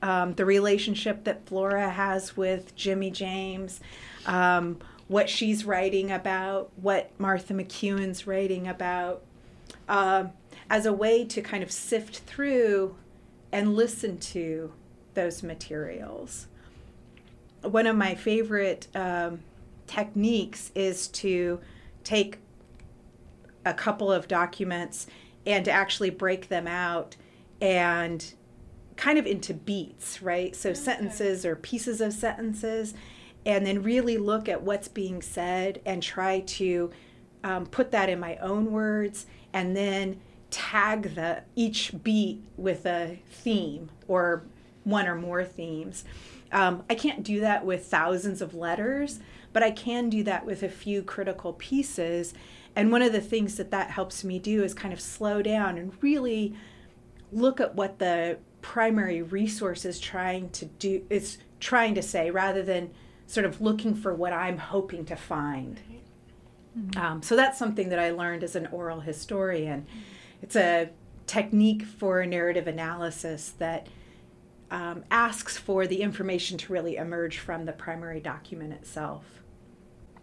um, 0.02 0.34
the 0.36 0.46
relationship 0.46 1.24
that 1.24 1.48
Flora 1.48 1.89
has 1.89 2.38
with 2.38 2.76
Jimmy 2.76 3.10
James, 3.10 3.80
um, 4.26 4.78
what 5.08 5.30
she's 5.30 5.65
writing 5.65 6.12
about, 6.12 6.70
what 6.76 7.12
Martha 7.20 7.54
McKeown's 7.54 8.28
writing 8.28 8.67
about, 8.67 9.24
uh, 9.89 10.26
as 10.70 10.86
a 10.86 10.93
way 10.93 11.24
to 11.26 11.41
kind 11.41 11.63
of 11.63 11.72
sift 11.72 12.20
through 12.20 12.96
and 13.52 13.76
listen 13.76 14.18
to 14.18 14.72
those 15.14 15.42
materials 15.42 16.48
one 17.62 17.88
of 17.88 17.96
my 17.96 18.16
favorite 18.16 18.88
um, 18.96 19.40
techniques 19.88 20.72
is 20.76 21.08
to 21.08 21.60
take 22.04 22.40
a 23.66 23.74
couple 23.74 24.12
of 24.12 24.28
documents 24.28 25.08
and 25.46 25.66
to 25.66 25.72
actually 25.72 26.10
break 26.10 26.50
them 26.50 26.68
out 26.68 27.16
and 27.62 28.34
kind 28.96 29.18
of 29.18 29.26
into 29.26 29.54
beats, 29.54 30.22
right? 30.22 30.56
So 30.56 30.70
okay. 30.70 30.80
sentences 30.80 31.46
or 31.46 31.56
pieces 31.56 32.02
of 32.02 32.14
sentences, 32.14 32.94
and 33.46 33.66
then 33.66 33.84
really 33.84 34.18
look 34.18 34.50
at 34.50 34.62
what's 34.62 34.88
being 34.88 35.22
said 35.22 35.82
and 35.86 36.02
try 36.02 36.42
to 36.42 36.92
um, 37.44 37.66
put 37.66 37.92
that 37.92 38.10
in 38.10 38.20
my 38.20 38.36
own 38.38 38.72
words 38.72 39.26
and 39.54 39.76
then 39.76 40.20
tag 40.50 41.16
the 41.16 41.44
each 41.56 41.92
beat 42.04 42.42
with 42.56 42.86
a 42.86 43.20
theme 43.30 43.90
or 44.08 44.44
one 44.84 45.08
or 45.08 45.16
more 45.16 45.44
themes 45.44 46.06
um, 46.52 46.84
I 46.90 46.96
can't 46.96 47.24
do 47.24 47.42
that 47.42 47.66
with 47.66 47.86
thousands 47.86 48.42
of 48.42 48.54
letters, 48.54 49.20
but 49.54 49.64
I 49.64 49.72
can 49.72 50.10
do 50.10 50.24
that 50.24 50.46
with 50.46 50.64
a 50.64 50.70
few 50.70 51.02
critical 51.02 51.54
pieces. 51.54 52.34
And 52.76 52.92
one 52.92 53.02
of 53.02 53.12
the 53.12 53.22
things 53.22 53.56
that 53.58 53.72
that 53.72 53.92
helps 53.92 54.24
me 54.24 54.40
do 54.40 54.64
is 54.64 54.74
kind 54.74 54.94
of 54.94 55.02
slow 55.02 55.42
down 55.42 55.78
and 55.78 55.92
really 56.02 56.54
look 57.32 57.60
at 57.60 57.76
what 57.76 58.00
the 58.00 58.38
primary 58.62 59.22
resource 59.22 59.86
is 59.86 60.00
trying 60.00 60.50
to 60.50 60.66
do 60.66 61.06
is 61.10 61.38
trying 61.60 61.96
to 61.96 62.02
say 62.02 62.32
rather 62.32 62.64
than 62.64 62.92
sort 63.26 63.46
of 63.46 63.60
looking 63.60 63.96
for 63.96 64.14
what 64.14 64.32
I'm 64.32 64.58
hoping 64.58 65.06
to 65.06 65.16
find. 65.16 65.80
Mm-hmm. 66.78 67.00
Um, 67.00 67.22
so 67.22 67.36
that's 67.36 67.58
something 67.58 67.90
that 67.90 68.00
I 68.00 68.12
learned 68.12 68.44
as 68.44 68.56
an 68.56 68.68
oral 68.68 69.02
historian. 69.02 69.86
It's 70.41 70.56
a 70.56 70.89
technique 71.26 71.84
for 71.84 72.26
narrative 72.26 72.67
analysis 72.67 73.54
that 73.60 73.88
um, 74.71 75.04
asks 75.12 75.58
for 75.58 75.88
the 75.88 76.02
information 76.02 76.58
to 76.58 76.73
really 76.73 76.97
emerge 76.97 77.39
from 77.39 77.65
the 77.65 77.73
primary 77.73 78.19
document 78.19 78.73
itself. 78.73 79.23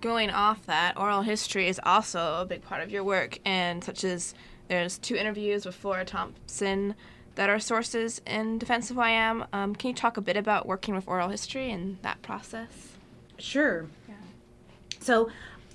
Going 0.01 0.31
off 0.31 0.67
that, 0.67 0.99
oral 0.99 1.23
history 1.23 1.69
is 1.69 1.81
also 1.83 2.43
a 2.43 2.47
big 2.47 2.63
part 2.63 2.83
of 2.83 2.91
your 2.91 3.05
work, 3.05 3.39
and 3.45 3.83
such 3.83 4.05
as 4.05 4.35
there's 4.69 4.99
two 4.99 5.17
interviews 5.17 5.65
with 5.65 5.75
Flora 5.75 6.05
Thompson 6.05 6.95
that 7.37 7.51
are 7.51 7.59
sources 7.59 8.21
in 8.27 8.59
Defense 8.59 8.91
of 8.91 8.97
Wyam. 8.97 9.47
Um, 9.53 9.75
can 9.75 9.89
you 9.89 9.95
talk 9.95 10.17
a 10.17 10.21
bit 10.21 10.37
about 10.37 10.67
working 10.67 10.95
with 10.95 11.09
oral 11.09 11.29
history 11.29 11.71
and 11.71 11.99
that 12.03 12.23
process? 12.23 12.93
Sure. 13.39 13.87
Yeah. 14.09 14.15
So 15.01 15.31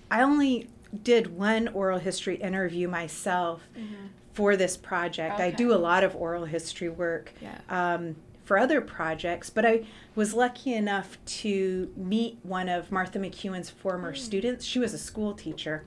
I 0.10 0.22
only 0.22 0.70
did 1.04 1.36
one 1.36 1.68
oral 1.70 2.00
history 2.00 2.36
interview 2.36 2.88
myself 2.88 3.62
mm-hmm. 3.78 4.08
For 4.40 4.56
this 4.56 4.78
project. 4.78 5.36
Okay. 5.36 5.48
I 5.48 5.52
do 5.52 5.74
a 5.74 5.76
lot 5.76 6.04
of 6.04 6.16
oral 6.16 6.46
history 6.46 6.90
work. 6.90 7.34
Yeah. 7.42 7.60
Um, 7.70 8.16
for 8.46 8.58
other 8.58 8.82
projects, 8.82 9.52
but 9.52 9.64
I 9.64 9.86
was 10.16 10.34
lucky 10.34 10.74
enough 10.74 11.20
to 11.44 11.92
meet 11.96 12.40
one 12.42 12.68
of 12.68 12.92
Martha 12.92 13.20
McKeown's 13.20 13.70
former 13.70 14.14
mm. 14.14 14.18
students. 14.18 14.66
She 14.66 14.80
was 14.80 14.92
a 14.92 14.98
school 14.98 15.36
teacher. 15.36 15.86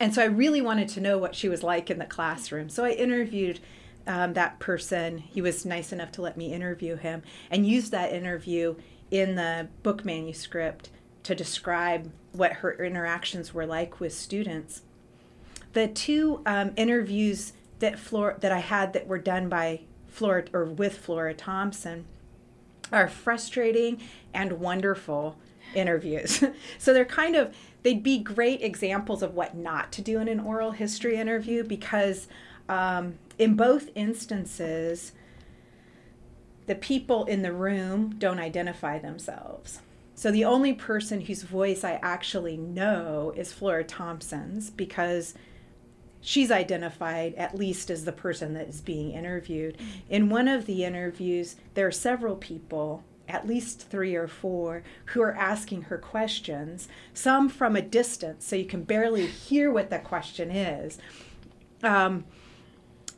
And 0.00 0.12
so 0.12 0.20
I 0.20 0.24
really 0.24 0.60
wanted 0.60 0.88
to 0.88 1.00
know 1.00 1.18
what 1.18 1.36
she 1.36 1.48
was 1.48 1.62
like 1.62 1.88
in 1.88 2.00
the 2.00 2.06
classroom. 2.06 2.68
So 2.68 2.84
I 2.84 2.90
interviewed 2.90 3.60
um, 4.08 4.32
that 4.32 4.58
person. 4.58 5.18
He 5.18 5.40
was 5.40 5.64
nice 5.64 5.92
enough 5.92 6.10
to 6.12 6.22
let 6.22 6.36
me 6.36 6.52
interview 6.52 6.96
him 6.96 7.22
and 7.48 7.64
use 7.64 7.90
that 7.90 8.12
interview 8.12 8.74
in 9.12 9.36
the 9.36 9.68
book 9.84 10.04
manuscript 10.04 10.90
to 11.22 11.36
describe 11.36 12.10
what 12.32 12.54
her 12.54 12.72
interactions 12.72 13.54
were 13.54 13.66
like 13.66 14.00
with 14.00 14.12
students. 14.12 14.82
The 15.74 15.86
two 15.86 16.42
um, 16.44 16.72
interviews 16.74 17.52
that 17.80 17.98
Flora, 17.98 18.38
that 18.40 18.52
I 18.52 18.60
had 18.60 18.92
that 18.92 19.06
were 19.06 19.18
done 19.18 19.48
by 19.48 19.80
Flora 20.06 20.44
or 20.52 20.64
with 20.64 20.98
Flora 20.98 21.34
Thompson 21.34 22.04
are 22.92 23.08
frustrating 23.08 24.00
and 24.32 24.54
wonderful 24.54 25.36
interviews. 25.74 26.42
so 26.78 26.94
they're 26.94 27.04
kind 27.04 27.36
of 27.36 27.54
they'd 27.82 28.02
be 28.02 28.18
great 28.18 28.62
examples 28.62 29.22
of 29.22 29.34
what 29.34 29.56
not 29.56 29.92
to 29.92 30.02
do 30.02 30.20
in 30.20 30.28
an 30.28 30.40
oral 30.40 30.72
history 30.72 31.16
interview 31.16 31.64
because 31.64 32.28
um, 32.68 33.14
in 33.38 33.54
both 33.54 33.88
instances 33.94 35.12
the 36.66 36.74
people 36.74 37.24
in 37.24 37.42
the 37.42 37.52
room 37.52 38.14
don't 38.18 38.38
identify 38.38 38.98
themselves. 38.98 39.80
So 40.14 40.30
the 40.30 40.44
only 40.44 40.74
person 40.74 41.22
whose 41.22 41.42
voice 41.42 41.82
I 41.82 41.98
actually 42.02 42.56
know 42.56 43.32
is 43.34 43.52
Flora 43.52 43.84
Thompson's 43.84 44.70
because 44.70 45.34
she's 46.20 46.50
identified 46.50 47.34
at 47.34 47.56
least 47.56 47.90
as 47.90 48.04
the 48.04 48.12
person 48.12 48.54
that 48.54 48.68
is 48.68 48.80
being 48.80 49.12
interviewed. 49.12 49.76
In 50.08 50.28
one 50.28 50.48
of 50.48 50.66
the 50.66 50.84
interviews, 50.84 51.56
there 51.74 51.86
are 51.86 51.92
several 51.92 52.36
people, 52.36 53.04
at 53.28 53.46
least 53.46 53.88
three 53.88 54.14
or 54.14 54.28
four, 54.28 54.82
who 55.06 55.22
are 55.22 55.34
asking 55.34 55.82
her 55.82 55.98
questions, 55.98 56.88
some 57.14 57.48
from 57.48 57.76
a 57.76 57.82
distance, 57.82 58.46
so 58.46 58.56
you 58.56 58.64
can 58.64 58.82
barely 58.82 59.26
hear 59.26 59.70
what 59.70 59.90
the 59.90 59.98
question 59.98 60.50
is. 60.50 60.98
Um, 61.82 62.24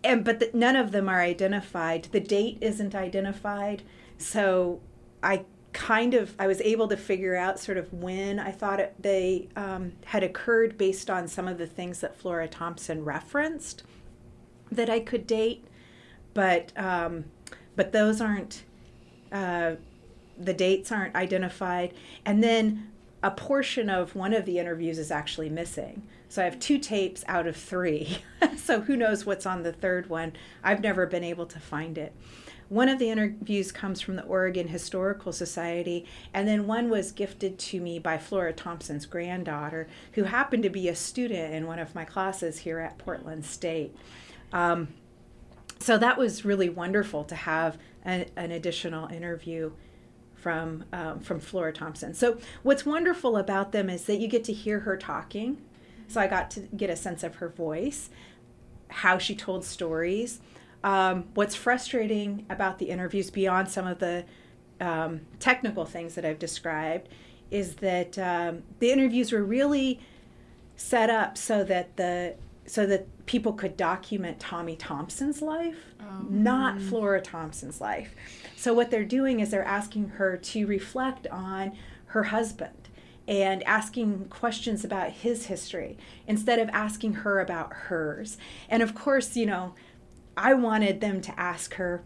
and 0.05 0.25
but 0.25 0.41
the, 0.41 0.51
none 0.53 0.77
of 0.77 0.93
them 0.93 1.09
are 1.09 1.21
identified. 1.21 2.09
The 2.13 2.21
date 2.21 2.59
isn't 2.61 2.95
identified, 2.95 3.83
so 4.19 4.81
I 5.23 5.45
kind 5.73 6.15
of 6.15 6.35
I 6.39 6.47
was 6.47 6.61
able 6.61 6.89
to 6.89 6.97
figure 6.97 7.35
out 7.37 7.59
sort 7.59 7.79
of 7.79 7.93
when 7.93 8.39
I 8.39 8.51
thought 8.51 8.81
it, 8.81 8.95
they 8.99 9.49
um, 9.57 9.93
had 10.05 10.23
occurred 10.23 10.77
based 10.77 11.09
on 11.11 11.29
some 11.29 11.49
of 11.49 11.59
the 11.59 11.67
things 11.67 12.01
that 12.01 12.17
Flora 12.17 12.49
Thompson 12.49 13.05
referenced 13.05 13.83
that 14.71 14.91
I 14.91 15.01
could 15.01 15.27
date, 15.27 15.65
but 16.35 16.73
um, 16.77 17.25
but 17.77 17.93
those 17.93 18.21
aren't 18.21 18.65
uh, 19.31 19.77
the 20.39 20.55
dates 20.55 20.93
aren't 20.93 21.15
identified. 21.15 21.95
And 22.25 22.43
then 22.43 22.91
a 23.23 23.31
portion 23.31 23.89
of 23.89 24.15
one 24.15 24.35
of 24.35 24.45
the 24.45 24.59
interviews 24.59 24.99
is 24.99 25.11
actually 25.11 25.49
missing. 25.49 26.03
So 26.29 26.43
I 26.43 26.47
have 26.47 26.59
two 26.59 26.79
tapes 26.79 27.25
out 27.29 27.47
of 27.47 27.57
three. 27.57 28.19
so 28.57 28.81
who 28.81 28.97
knows 28.97 29.25
what's 29.25 29.47
on 29.47 29.63
the 29.63 29.73
third 29.73 30.09
one? 30.09 30.33
I've 30.65 30.81
never 30.81 31.07
been 31.07 31.25
able 31.25 31.47
to 31.47 31.61
find 31.61 31.99
it. 31.99 32.15
One 32.73 32.89
of 32.89 32.99
the 32.99 33.11
interviews 33.11 33.71
comes 33.71 34.01
from 34.01 34.17
the 34.17 34.23
Oregon 34.23 34.69
Historical 34.69 35.31
Society, 35.31 36.07
and 36.33 36.49
then 36.49 36.67
one 36.67 36.89
was 36.89 37.13
gifted 37.13 37.59
to 37.59 37.83
me 37.83 37.99
by 37.99 38.17
Flora 38.17 38.55
Thompson's 38.55 39.05
granddaughter, 39.05 39.89
who 40.13 40.23
happened 40.23 40.63
to 40.63 40.71
be 40.71 40.89
a 40.89 40.95
student 40.95 41.53
in 41.53 41.67
one 41.67 41.79
of 41.79 41.95
my 41.95 42.07
classes 42.07 42.61
here 42.61 42.79
at 42.79 42.97
Portland 42.97 43.45
State. 43.45 43.95
Um, 44.55 44.89
so 45.81 45.99
that 45.99 46.17
was 46.17 46.47
really 46.47 46.71
wonderful 46.71 47.25
to 47.25 47.35
have 47.35 47.77
an, 48.07 48.25
an 48.37 48.51
additional 48.53 49.07
interview 49.09 49.73
from 50.35 50.85
um, 50.95 51.21
from 51.21 51.41
Flora 51.41 51.75
Thompson. 51.75 52.15
So 52.15 52.39
what's 52.63 52.87
wonderful 52.87 53.37
about 53.37 53.73
them 53.73 53.91
is 53.91 54.05
that 54.07 54.17
you 54.17 54.29
get 54.29 54.45
to 54.45 54.53
hear 54.55 54.81
her 54.81 54.97
talking. 54.97 55.59
So 56.09 56.23
I 56.23 56.27
got 56.27 56.51
to 56.53 56.61
get 56.61 56.89
a 56.89 56.97
sense 56.97 57.23
of 57.23 57.35
her 57.35 57.51
voice, 57.51 58.09
how 58.89 59.19
she 59.19 59.37
told 59.37 59.63
stories. 59.63 60.41
Um, 60.85 61.25
what's 61.35 61.55
frustrating 61.55 62.47
about 62.51 62.79
the 62.79 62.87
interviews, 62.87 63.31
beyond 63.31 63.69
some 63.69 63.87
of 63.87 63.99
the 63.99 64.25
um, 64.81 65.21
technical 65.39 65.85
things 65.85 66.15
that 66.17 66.25
I've 66.25 66.39
described, 66.39 67.09
is 67.51 67.77
that 67.77 68.19
um, 68.19 68.63
the 68.79 68.91
interviews 68.91 69.33
were 69.33 69.45
really 69.45 70.01
set 70.77 71.11
up 71.11 71.39
so 71.39 71.63
that 71.65 71.97
the 71.97 72.35
so 72.65 72.87
that 72.87 73.27
people 73.27 73.53
could 73.53 73.77
document 73.77 74.39
Tommy 74.39 74.77
Thompson's 74.77 75.43
life, 75.43 75.95
oh. 76.01 76.27
not 76.29 76.81
Flora 76.81 77.21
Thompson's 77.21 77.81
life. 77.81 78.15
So 78.57 78.73
what 78.73 78.91
they're 78.91 79.05
doing 79.05 79.41
is 79.41 79.51
they're 79.51 79.65
asking 79.65 80.11
her 80.11 80.37
to 80.37 80.67
reflect 80.67 81.27
on 81.27 81.73
her 82.07 82.25
husband 82.25 82.89
and 83.27 83.63
asking 83.65 84.27
questions 84.29 84.85
about 84.85 85.11
his 85.11 85.47
history 85.47 85.97
instead 86.27 86.59
of 86.59 86.69
asking 86.71 87.15
her 87.15 87.41
about 87.41 87.73
hers. 87.73 88.39
And 88.69 88.83
of 88.83 88.95
course, 88.95 89.37
you 89.37 89.47
know, 89.47 89.75
I 90.37 90.55
wanted 90.55 91.01
them 91.01 91.21
to 91.23 91.39
ask 91.39 91.75
her, 91.75 92.03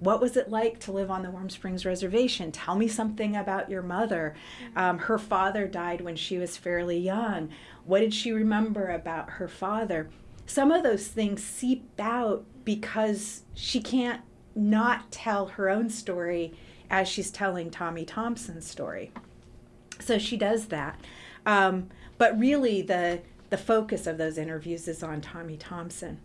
what 0.00 0.20
was 0.20 0.36
it 0.36 0.50
like 0.50 0.80
to 0.80 0.92
live 0.92 1.10
on 1.10 1.22
the 1.22 1.30
Warm 1.30 1.48
Springs 1.48 1.86
Reservation? 1.86 2.52
Tell 2.52 2.76
me 2.76 2.88
something 2.88 3.36
about 3.36 3.70
your 3.70 3.82
mother. 3.82 4.34
Um, 4.76 4.98
her 4.98 5.18
father 5.18 5.66
died 5.66 6.00
when 6.00 6.16
she 6.16 6.36
was 6.36 6.56
fairly 6.56 6.98
young. 6.98 7.48
What 7.84 8.00
did 8.00 8.12
she 8.12 8.32
remember 8.32 8.88
about 8.88 9.30
her 9.30 9.48
father? 9.48 10.10
Some 10.46 10.70
of 10.70 10.82
those 10.82 11.06
things 11.06 11.42
seep 11.42 11.88
out 11.98 12.44
because 12.64 13.44
she 13.54 13.80
can't 13.80 14.20
not 14.54 15.10
tell 15.10 15.46
her 15.46 15.70
own 15.70 15.88
story 15.88 16.52
as 16.90 17.08
she's 17.08 17.30
telling 17.30 17.70
Tommy 17.70 18.04
Thompson's 18.04 18.66
story. 18.66 19.10
So 20.00 20.18
she 20.18 20.36
does 20.36 20.66
that. 20.66 21.00
Um, 21.46 21.88
but 22.18 22.38
really, 22.38 22.82
the, 22.82 23.22
the 23.48 23.56
focus 23.56 24.06
of 24.06 24.18
those 24.18 24.38
interviews 24.38 24.86
is 24.86 25.02
on 25.02 25.20
Tommy 25.20 25.56
Thompson. 25.56 26.20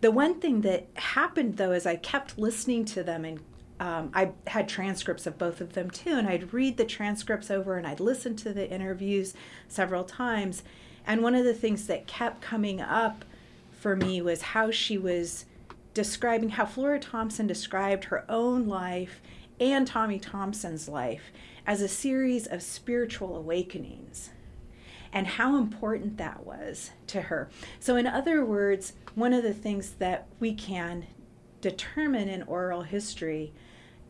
The 0.00 0.10
one 0.10 0.40
thing 0.40 0.62
that 0.62 0.86
happened 0.94 1.56
though 1.56 1.72
is 1.72 1.86
I 1.86 1.96
kept 1.96 2.38
listening 2.38 2.84
to 2.86 3.02
them 3.02 3.24
and 3.24 3.40
um, 3.80 4.10
I 4.14 4.30
had 4.46 4.68
transcripts 4.68 5.26
of 5.26 5.38
both 5.38 5.60
of 5.60 5.72
them 5.72 5.90
too, 5.90 6.12
and 6.12 6.28
I'd 6.28 6.52
read 6.52 6.76
the 6.76 6.84
transcripts 6.84 7.50
over 7.50 7.76
and 7.76 7.84
I'd 7.84 7.98
listen 7.98 8.36
to 8.36 8.52
the 8.52 8.70
interviews 8.70 9.34
several 9.66 10.04
times. 10.04 10.62
And 11.04 11.20
one 11.20 11.34
of 11.34 11.44
the 11.44 11.54
things 11.54 11.88
that 11.88 12.06
kept 12.06 12.40
coming 12.40 12.80
up 12.80 13.24
for 13.72 13.96
me 13.96 14.22
was 14.22 14.42
how 14.42 14.70
she 14.70 14.96
was 14.96 15.46
describing 15.94 16.50
how 16.50 16.64
Flora 16.64 17.00
Thompson 17.00 17.48
described 17.48 18.04
her 18.04 18.24
own 18.28 18.68
life 18.68 19.20
and 19.58 19.84
Tommy 19.84 20.20
Thompson's 20.20 20.88
life 20.88 21.32
as 21.66 21.80
a 21.80 21.88
series 21.88 22.46
of 22.46 22.62
spiritual 22.62 23.36
awakenings 23.36 24.30
and 25.12 25.26
how 25.26 25.56
important 25.56 26.16
that 26.16 26.46
was 26.46 26.90
to 27.08 27.22
her. 27.22 27.50
So, 27.78 27.96
in 27.96 28.06
other 28.06 28.44
words, 28.44 28.94
one 29.14 29.32
of 29.32 29.42
the 29.42 29.54
things 29.54 29.92
that 29.98 30.26
we 30.40 30.54
can 30.54 31.06
determine 31.60 32.28
in 32.28 32.42
oral 32.44 32.82
history 32.82 33.52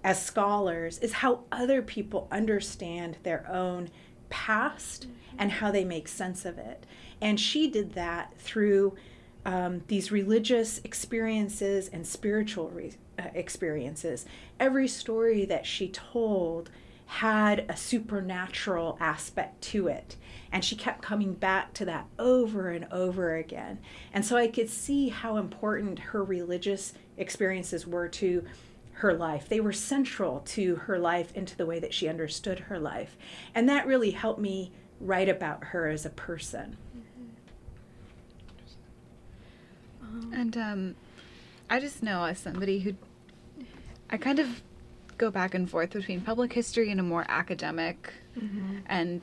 as 0.05 0.25
scholars 0.25 0.99
is 0.99 1.15
how 1.15 1.41
other 1.51 1.83
people 1.83 2.29
understand 2.31 3.19
their 3.23 3.49
own 3.51 3.91
past 4.31 5.07
and 5.38 5.53
how 5.53 5.71
they 5.71 5.85
make 5.85 6.09
sense 6.09 6.45
of 6.45 6.59
it. 6.59 6.87
And 7.21 7.38
she 7.38 7.69
did 7.69 7.93
that 7.93 8.33
through 8.38 8.97
um, 9.45 9.83
these 9.88 10.12
religious 10.12 10.81
experiences 10.85 11.88
and 11.88 12.07
spiritual 12.07 12.69
re- 12.71 12.95
uh, 13.19 13.25
experiences. 13.35 14.25
Every 14.59 14.88
story 14.88 15.45
that 15.47 15.67
she 15.67 15.88
told 15.88 16.71
had 17.12 17.66
a 17.68 17.77
supernatural 17.77 18.96
aspect 18.98 19.61
to 19.61 19.87
it. 19.87 20.16
And 20.51 20.64
she 20.64 20.75
kept 20.75 21.03
coming 21.03 21.35
back 21.35 21.75
to 21.75 21.85
that 21.85 22.07
over 22.18 22.70
and 22.70 22.87
over 22.90 23.37
again. 23.37 23.81
And 24.14 24.25
so 24.25 24.38
I 24.38 24.48
could 24.48 24.70
see 24.70 25.11
how 25.11 25.37
important 25.37 25.98
her 25.98 26.25
religious 26.25 26.94
experiences 27.18 27.87
were 27.87 28.09
to 28.09 28.46
her 28.92 29.12
life. 29.12 29.46
They 29.46 29.61
were 29.61 29.75
central 29.75 30.40
to 30.46 30.77
her 30.77 30.98
life 30.98 31.33
and 31.35 31.46
to 31.48 31.57
the 31.59 31.66
way 31.66 31.79
that 31.81 31.92
she 31.92 32.09
understood 32.09 32.59
her 32.61 32.79
life. 32.79 33.18
And 33.55 33.68
that 33.68 33.87
really 33.87 34.12
helped 34.12 34.40
me 34.40 34.72
write 34.98 35.29
about 35.29 35.64
her 35.64 35.88
as 35.88 36.07
a 36.07 36.11
person. 36.11 36.79
Mm-hmm. 40.03 40.33
And 40.33 40.57
um, 40.57 40.94
I 41.68 41.79
just 41.79 42.03
know 42.03 42.25
as 42.25 42.38
somebody 42.38 42.79
who 42.81 42.94
I 44.09 44.16
kind 44.16 44.38
of 44.38 44.62
go 45.22 45.30
back 45.30 45.54
and 45.54 45.70
forth 45.70 45.90
between 45.90 46.20
public 46.20 46.52
history 46.52 46.90
and 46.90 46.98
a 46.98 47.02
more 47.02 47.24
academic 47.28 48.12
mm-hmm. 48.37 48.78
and 48.87 49.22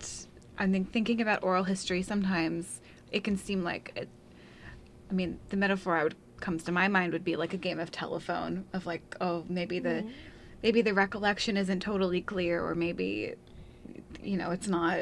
I 0.57 0.65
think 0.65 0.93
thinking 0.93 1.19
about 1.19 1.43
oral 1.43 1.65
history 1.65 2.01
sometimes 2.03 2.79
it 3.11 3.25
can 3.25 3.35
seem 3.35 3.65
like 3.65 3.91
it, 3.97 4.07
I 5.11 5.13
mean 5.13 5.39
the 5.49 5.57
metaphor 5.57 5.97
I 5.97 6.03
would 6.05 6.15
comes 6.39 6.63
to 6.63 6.71
my 6.71 6.87
mind 6.87 7.11
would 7.11 7.25
be 7.25 7.35
like 7.35 7.53
a 7.53 7.57
game 7.57 7.81
of 7.81 7.91
telephone 7.91 8.63
of 8.71 8.85
like 8.85 9.03
oh 9.19 9.43
maybe 9.49 9.79
the 9.79 9.89
mm-hmm. 9.89 10.09
maybe 10.63 10.81
the 10.81 10.93
recollection 10.93 11.57
isn't 11.57 11.81
totally 11.81 12.21
clear 12.21 12.65
or 12.65 12.75
maybe 12.75 13.33
you 14.23 14.37
know 14.37 14.51
it's 14.51 14.69
not 14.69 14.99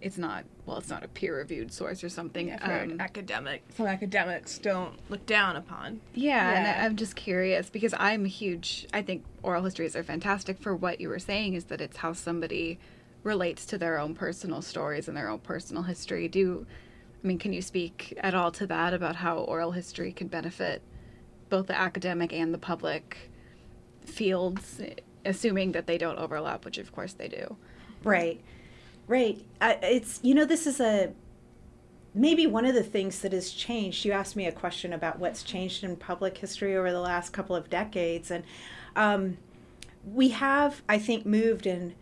it's 0.00 0.18
not 0.18 0.44
well 0.66 0.78
it's 0.78 0.88
not 0.88 1.04
a 1.04 1.08
peer 1.08 1.36
reviewed 1.36 1.72
source 1.72 2.02
or 2.02 2.08
something 2.08 2.48
yeah, 2.48 2.82
um, 2.82 3.00
academic. 3.00 3.62
Some 3.76 3.86
academics 3.86 4.58
don't 4.58 4.98
look 5.10 5.26
down 5.26 5.56
upon. 5.56 6.00
Yeah, 6.14 6.52
yeah, 6.52 6.58
and 6.58 6.86
i'm 6.86 6.96
just 6.96 7.16
curious 7.16 7.70
because 7.70 7.94
i'm 7.98 8.24
a 8.24 8.28
huge 8.28 8.86
i 8.92 9.02
think 9.02 9.24
oral 9.42 9.62
histories 9.62 9.94
are 9.96 10.02
fantastic 10.02 10.58
for 10.58 10.74
what 10.74 11.00
you 11.00 11.08
were 11.08 11.18
saying 11.18 11.54
is 11.54 11.64
that 11.64 11.80
it's 11.80 11.98
how 11.98 12.12
somebody 12.12 12.78
relates 13.22 13.66
to 13.66 13.78
their 13.78 13.98
own 13.98 14.14
personal 14.14 14.62
stories 14.62 15.06
and 15.06 15.16
their 15.16 15.28
own 15.28 15.38
personal 15.40 15.82
history. 15.82 16.28
Do 16.28 16.66
i 17.22 17.26
mean 17.26 17.38
can 17.38 17.52
you 17.52 17.62
speak 17.62 18.14
at 18.18 18.34
all 18.34 18.50
to 18.52 18.66
that 18.66 18.94
about 18.94 19.16
how 19.16 19.38
oral 19.38 19.72
history 19.72 20.12
can 20.12 20.28
benefit 20.28 20.82
both 21.50 21.66
the 21.66 21.78
academic 21.78 22.32
and 22.32 22.54
the 22.54 22.58
public 22.58 23.30
fields 24.04 24.80
assuming 25.24 25.72
that 25.72 25.86
they 25.86 25.98
don't 25.98 26.18
overlap 26.18 26.64
which 26.64 26.78
of 26.78 26.92
course 26.92 27.12
they 27.12 27.28
do? 27.28 27.56
Right 28.02 28.40
Right. 29.10 29.44
I, 29.60 29.72
it's 29.82 30.20
you 30.22 30.36
know 30.36 30.44
this 30.44 30.68
is 30.68 30.78
a 30.78 31.12
maybe 32.14 32.46
one 32.46 32.64
of 32.64 32.74
the 32.74 32.84
things 32.84 33.22
that 33.22 33.32
has 33.32 33.50
changed. 33.50 34.04
You 34.04 34.12
asked 34.12 34.36
me 34.36 34.46
a 34.46 34.52
question 34.52 34.92
about 34.92 35.18
what's 35.18 35.42
changed 35.42 35.82
in 35.82 35.96
public 35.96 36.38
history 36.38 36.76
over 36.76 36.92
the 36.92 37.00
last 37.00 37.30
couple 37.32 37.56
of 37.56 37.68
decades, 37.68 38.30
and 38.30 38.44
um, 38.94 39.38
we 40.04 40.28
have, 40.28 40.82
I 40.88 40.98
think, 40.98 41.26
moved 41.26 41.66
in 41.66 41.96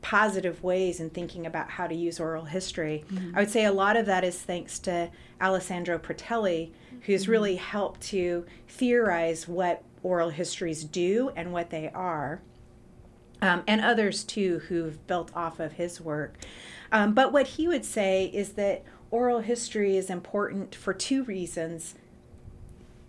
positive 0.00 0.62
ways 0.62 1.00
in 1.00 1.10
thinking 1.10 1.44
about 1.44 1.68
how 1.68 1.86
to 1.86 1.94
use 1.94 2.18
oral 2.18 2.46
history. 2.46 3.04
Mm-hmm. 3.12 3.36
I 3.36 3.40
would 3.40 3.50
say 3.50 3.66
a 3.66 3.72
lot 3.72 3.98
of 3.98 4.06
that 4.06 4.24
is 4.24 4.40
thanks 4.40 4.78
to 4.80 5.10
Alessandro 5.42 5.98
Portelli, 5.98 6.70
who's 7.02 7.24
mm-hmm. 7.24 7.32
really 7.32 7.56
helped 7.56 8.00
to 8.04 8.46
theorize 8.68 9.46
what 9.46 9.82
oral 10.02 10.30
histories 10.30 10.82
do 10.84 11.30
and 11.36 11.52
what 11.52 11.68
they 11.68 11.90
are 11.90 12.40
um, 13.40 13.62
and 13.66 13.80
others 13.80 14.24
too 14.24 14.60
who've 14.68 15.06
built 15.06 15.30
off 15.34 15.60
of 15.60 15.72
his 15.72 16.00
work. 16.00 16.36
Um, 16.90 17.14
but 17.14 17.32
what 17.32 17.46
he 17.48 17.68
would 17.68 17.84
say 17.84 18.26
is 18.26 18.52
that 18.52 18.84
oral 19.10 19.40
history 19.40 19.96
is 19.96 20.10
important 20.10 20.74
for 20.74 20.92
two 20.92 21.24
reasons 21.24 21.94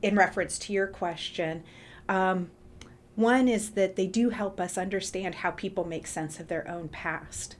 in 0.01 0.15
reference 0.15 0.57
to 0.59 0.73
your 0.73 0.87
question. 0.87 1.63
Um, 2.07 2.51
one 3.15 3.47
is 3.47 3.71
that 3.71 3.95
they 3.95 4.07
do 4.07 4.29
help 4.29 4.59
us 4.61 4.77
understand 4.77 5.35
how 5.35 5.51
people 5.51 5.83
make 5.83 6.07
sense 6.07 6.39
of 6.39 6.47
their 6.47 6.67
own 6.69 6.87
past. 6.87 7.57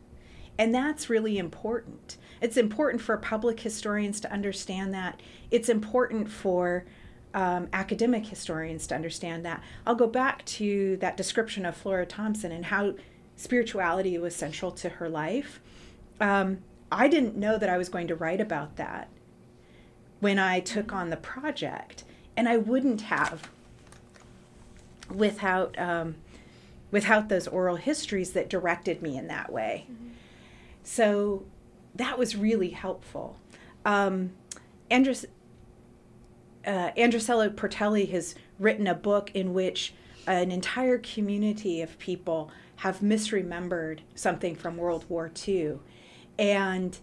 And 0.57 0.73
that's 0.73 1.09
really 1.09 1.37
important. 1.37 2.17
It's 2.41 2.57
important 2.57 3.01
for 3.01 3.17
public 3.17 3.59
historians 3.59 4.19
to 4.21 4.31
understand 4.31 4.93
that. 4.93 5.21
It's 5.51 5.69
important 5.69 6.29
for 6.29 6.85
um, 7.33 7.67
academic 7.73 8.25
historians 8.27 8.87
to 8.87 8.95
understand 8.95 9.45
that. 9.45 9.61
I'll 9.85 9.95
go 9.95 10.07
back 10.07 10.45
to 10.45 10.97
that 10.97 11.17
description 11.17 11.65
of 11.65 11.75
Flora 11.75 12.05
Thompson 12.05 12.51
and 12.51 12.65
how 12.65 12.95
spirituality 13.35 14.17
was 14.17 14.35
central 14.35 14.71
to 14.71 14.89
her 14.89 15.09
life. 15.09 15.61
Um, 16.19 16.59
I 16.91 17.07
didn't 17.07 17.37
know 17.37 17.57
that 17.57 17.69
I 17.69 17.77
was 17.77 17.89
going 17.89 18.07
to 18.07 18.15
write 18.15 18.41
about 18.41 18.75
that 18.77 19.09
when 20.19 20.39
I 20.39 20.59
took 20.59 20.91
on 20.91 21.09
the 21.09 21.17
project, 21.17 22.03
and 22.35 22.49
I 22.49 22.57
wouldn't 22.57 23.01
have 23.01 23.49
without 25.13 25.77
um, 25.79 26.15
without 26.91 27.29
those 27.29 27.47
oral 27.47 27.77
histories 27.77 28.33
that 28.33 28.49
directed 28.49 29.01
me 29.01 29.17
in 29.17 29.27
that 29.27 29.51
way. 29.51 29.85
Mm-hmm. 29.85 30.09
so 30.83 31.43
that 31.95 32.17
was 32.17 32.35
really 32.35 32.69
helpful. 32.69 33.37
Um, 33.85 34.31
Andres, 34.91 35.25
uh, 36.65 36.91
Alessandro 36.97 37.49
Portelli 37.49 38.09
has 38.11 38.35
written 38.57 38.87
a 38.87 38.95
book 38.95 39.31
in 39.33 39.53
which 39.53 39.93
an 40.27 40.51
entire 40.51 40.97
community 40.97 41.81
of 41.81 41.97
people 41.99 42.51
have 42.77 42.99
misremembered 42.99 43.99
something 44.15 44.55
from 44.55 44.77
World 44.77 45.05
War 45.09 45.31
II. 45.47 45.79
And 46.37 46.97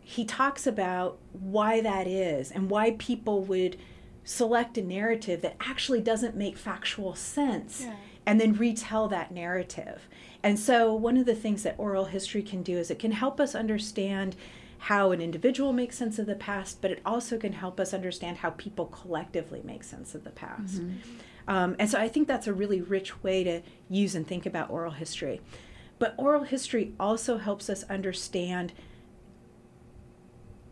he 0.00 0.24
talks 0.24 0.66
about 0.66 1.18
why 1.32 1.80
that 1.80 2.06
is 2.06 2.50
and 2.50 2.68
why 2.68 2.92
people 2.98 3.42
would 3.44 3.78
select 4.24 4.76
a 4.78 4.82
narrative 4.82 5.42
that 5.42 5.56
actually 5.60 6.00
doesn't 6.00 6.36
make 6.36 6.56
factual 6.56 7.14
sense 7.14 7.82
yeah. 7.82 7.96
and 8.26 8.40
then 8.40 8.54
retell 8.54 9.08
that 9.08 9.32
narrative. 9.32 10.08
And 10.42 10.58
so, 10.58 10.92
one 10.94 11.16
of 11.16 11.26
the 11.26 11.34
things 11.34 11.62
that 11.62 11.76
oral 11.78 12.06
history 12.06 12.42
can 12.42 12.62
do 12.62 12.76
is 12.76 12.90
it 12.90 12.98
can 12.98 13.12
help 13.12 13.40
us 13.40 13.54
understand 13.54 14.36
how 14.82 15.12
an 15.12 15.20
individual 15.20 15.72
makes 15.72 15.96
sense 15.96 16.18
of 16.18 16.26
the 16.26 16.34
past, 16.34 16.82
but 16.82 16.90
it 16.90 17.00
also 17.06 17.38
can 17.38 17.52
help 17.52 17.78
us 17.78 17.94
understand 17.94 18.38
how 18.38 18.50
people 18.50 18.86
collectively 18.86 19.60
make 19.62 19.84
sense 19.84 20.12
of 20.12 20.24
the 20.24 20.30
past. 20.30 20.82
Mm-hmm. 20.82 20.96
Um, 21.46 21.76
and 21.78 21.88
so, 21.88 22.00
I 22.00 22.08
think 22.08 22.26
that's 22.26 22.48
a 22.48 22.52
really 22.52 22.80
rich 22.80 23.22
way 23.22 23.44
to 23.44 23.62
use 23.88 24.16
and 24.16 24.26
think 24.26 24.44
about 24.44 24.70
oral 24.70 24.90
history. 24.90 25.40
But 26.00 26.14
oral 26.16 26.42
history 26.42 26.94
also 26.98 27.38
helps 27.38 27.70
us 27.70 27.84
understand 27.84 28.72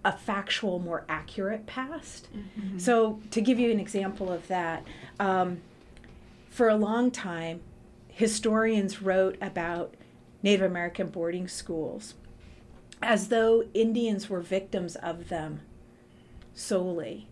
a 0.05 0.11
factual, 0.11 0.81
more 0.81 1.05
accurate 1.09 1.67
past. 1.67 2.27
Mm-hmm. 2.35 2.79
So, 2.79 3.21
to 3.31 3.41
give 3.41 3.61
you 3.61 3.71
an 3.71 3.79
example 3.79 4.33
of 4.33 4.49
that, 4.49 4.85
um, 5.21 5.61
for 6.49 6.69
a 6.69 6.75
long 6.75 7.13
time, 7.13 7.61
historians 8.09 9.01
wrote 9.01 9.37
about 9.41 9.95
Native 10.43 10.69
American 10.69 11.07
boarding 11.07 11.47
schools 11.47 12.15
as 13.03 13.29
though 13.29 13.65
Indians 13.75 14.29
were 14.29 14.41
victims 14.41 14.97
of 14.97 15.29
them 15.29 15.61
solely. 16.55 17.29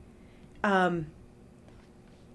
Um, 0.65 1.07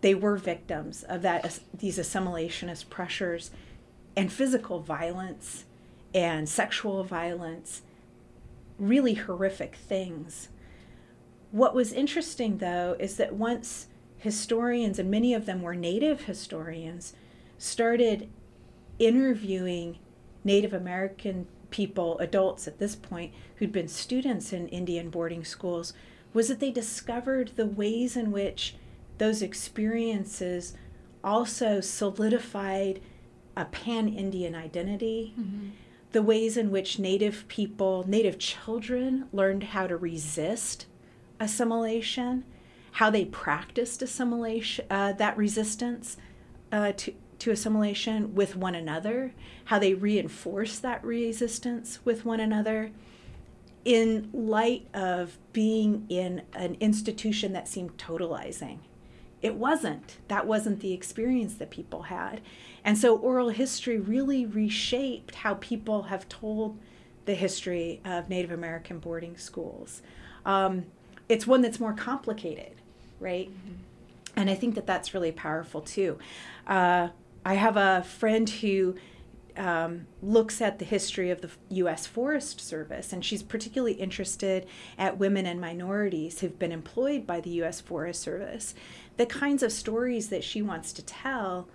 they 0.01 0.13
were 0.13 0.37
victims 0.37 1.03
of 1.03 1.21
that 1.21 1.59
these 1.73 1.97
assimilationist 1.97 2.89
pressures 2.89 3.51
and 4.15 4.31
physical 4.31 4.79
violence 4.79 5.65
and 6.13 6.47
sexual 6.47 7.03
violence 7.03 7.81
really 8.77 9.13
horrific 9.15 9.75
things. 9.75 10.49
What 11.51 11.75
was 11.75 11.93
interesting, 11.93 12.57
though, 12.57 12.95
is 12.99 13.17
that 13.17 13.33
once 13.33 13.87
historians, 14.17 14.99
and 14.99 15.09
many 15.09 15.33
of 15.33 15.45
them 15.45 15.61
were 15.61 15.75
Native 15.75 16.23
historians, 16.23 17.13
started 17.57 18.29
interviewing 18.99 19.99
Native 20.43 20.73
American 20.73 21.47
people, 21.73 22.17
adults 22.19 22.67
at 22.67 22.79
this 22.79 22.95
point, 22.95 23.33
who'd 23.57 23.73
been 23.73 23.89
students 23.89 24.53
in 24.53 24.69
Indian 24.69 25.09
boarding 25.09 25.43
schools, 25.43 25.91
was 26.33 26.47
that 26.47 26.61
they 26.61 26.71
discovered 26.71 27.51
the 27.55 27.65
ways 27.65 28.15
in 28.15 28.31
which 28.31 28.75
those 29.17 29.41
experiences 29.41 30.75
also 31.23 31.81
solidified 31.81 33.01
a 33.57 33.65
pan 33.65 34.07
Indian 34.07 34.55
identity. 34.55 35.33
Mm-hmm 35.37 35.69
the 36.13 36.21
ways 36.21 36.57
in 36.57 36.71
which 36.71 36.99
Native 36.99 37.45
people, 37.47 38.05
Native 38.07 38.37
children, 38.37 39.27
learned 39.33 39.63
how 39.63 39.87
to 39.87 39.97
resist 39.97 40.85
assimilation, 41.39 42.45
how 42.93 43.09
they 43.09 43.25
practiced 43.25 44.01
assimilation, 44.01 44.85
uh, 44.89 45.13
that 45.13 45.35
resistance 45.35 46.15
uh, 46.71 46.91
to, 46.93 47.13
to 47.43 47.51
assimilation 47.51 48.33
with 48.35 48.55
one 48.55 48.73
another, 48.73 49.33
how 49.65 49.77
they 49.77 49.93
reinforced 49.93 50.81
that 50.81 51.03
resistance 51.03 51.99
with 52.05 52.23
one 52.23 52.39
another 52.39 52.89
in 53.83 54.29
light 54.31 54.87
of 54.93 55.37
being 55.51 56.05
in 56.07 56.41
an 56.53 56.77
institution 56.79 57.51
that 57.51 57.67
seemed 57.67 57.97
totalizing. 57.97 58.77
It 59.41 59.55
wasn't. 59.55 60.19
That 60.29 60.47
wasn't 60.47 60.79
the 60.79 60.93
experience 60.93 61.55
that 61.55 61.69
people 61.69 62.03
had. 62.03 62.39
And 62.85 62.97
so 62.97 63.17
oral 63.17 63.49
history 63.49 63.99
really 63.99 64.45
reshaped 64.45 65.35
how 65.35 65.55
people 65.55 66.03
have 66.03 66.29
told 66.29 66.79
the 67.25 67.35
history 67.35 67.99
of 68.05 68.29
Native 68.29 68.51
American 68.51 68.99
boarding 68.99 69.35
schools. 69.35 70.01
Um, 70.45 70.85
it's 71.27 71.45
one 71.45 71.61
that's 71.61 71.79
more 71.79 71.93
complicated, 71.93 72.75
right? 73.19 73.49
Mm-hmm. 73.49 73.73
And 74.37 74.49
I 74.49 74.55
think 74.55 74.75
that 74.75 74.87
that's 74.87 75.13
really 75.13 75.33
powerful 75.33 75.81
too. 75.81 76.17
Uh, 76.65 77.09
I 77.45 77.55
have 77.55 77.77
a 77.77 78.03
friend 78.03 78.49
who 78.49 78.95
um, 79.57 80.07
looks 80.21 80.61
at 80.61 80.79
the 80.79 80.85
history 80.85 81.29
of 81.29 81.41
the 81.41 81.49
U.S. 81.69 82.07
Forest 82.07 82.59
Service, 82.59 83.13
and 83.13 83.23
she's 83.23 83.43
particularly 83.43 83.93
interested 83.93 84.65
at 84.97 85.17
women 85.17 85.45
and 85.45 85.59
minorities 85.61 86.39
who've 86.39 86.57
been 86.57 86.71
employed 86.71 87.27
by 87.27 87.39
the 87.41 87.51
U.S. 87.51 87.81
Forest 87.81 88.21
Service. 88.21 88.73
The 89.17 89.25
kinds 89.25 89.61
of 89.61 89.71
stories 89.71 90.29
that 90.29 90.43
she 90.43 90.61
wants 90.61 90.91
to 90.93 91.05
tell 91.05 91.67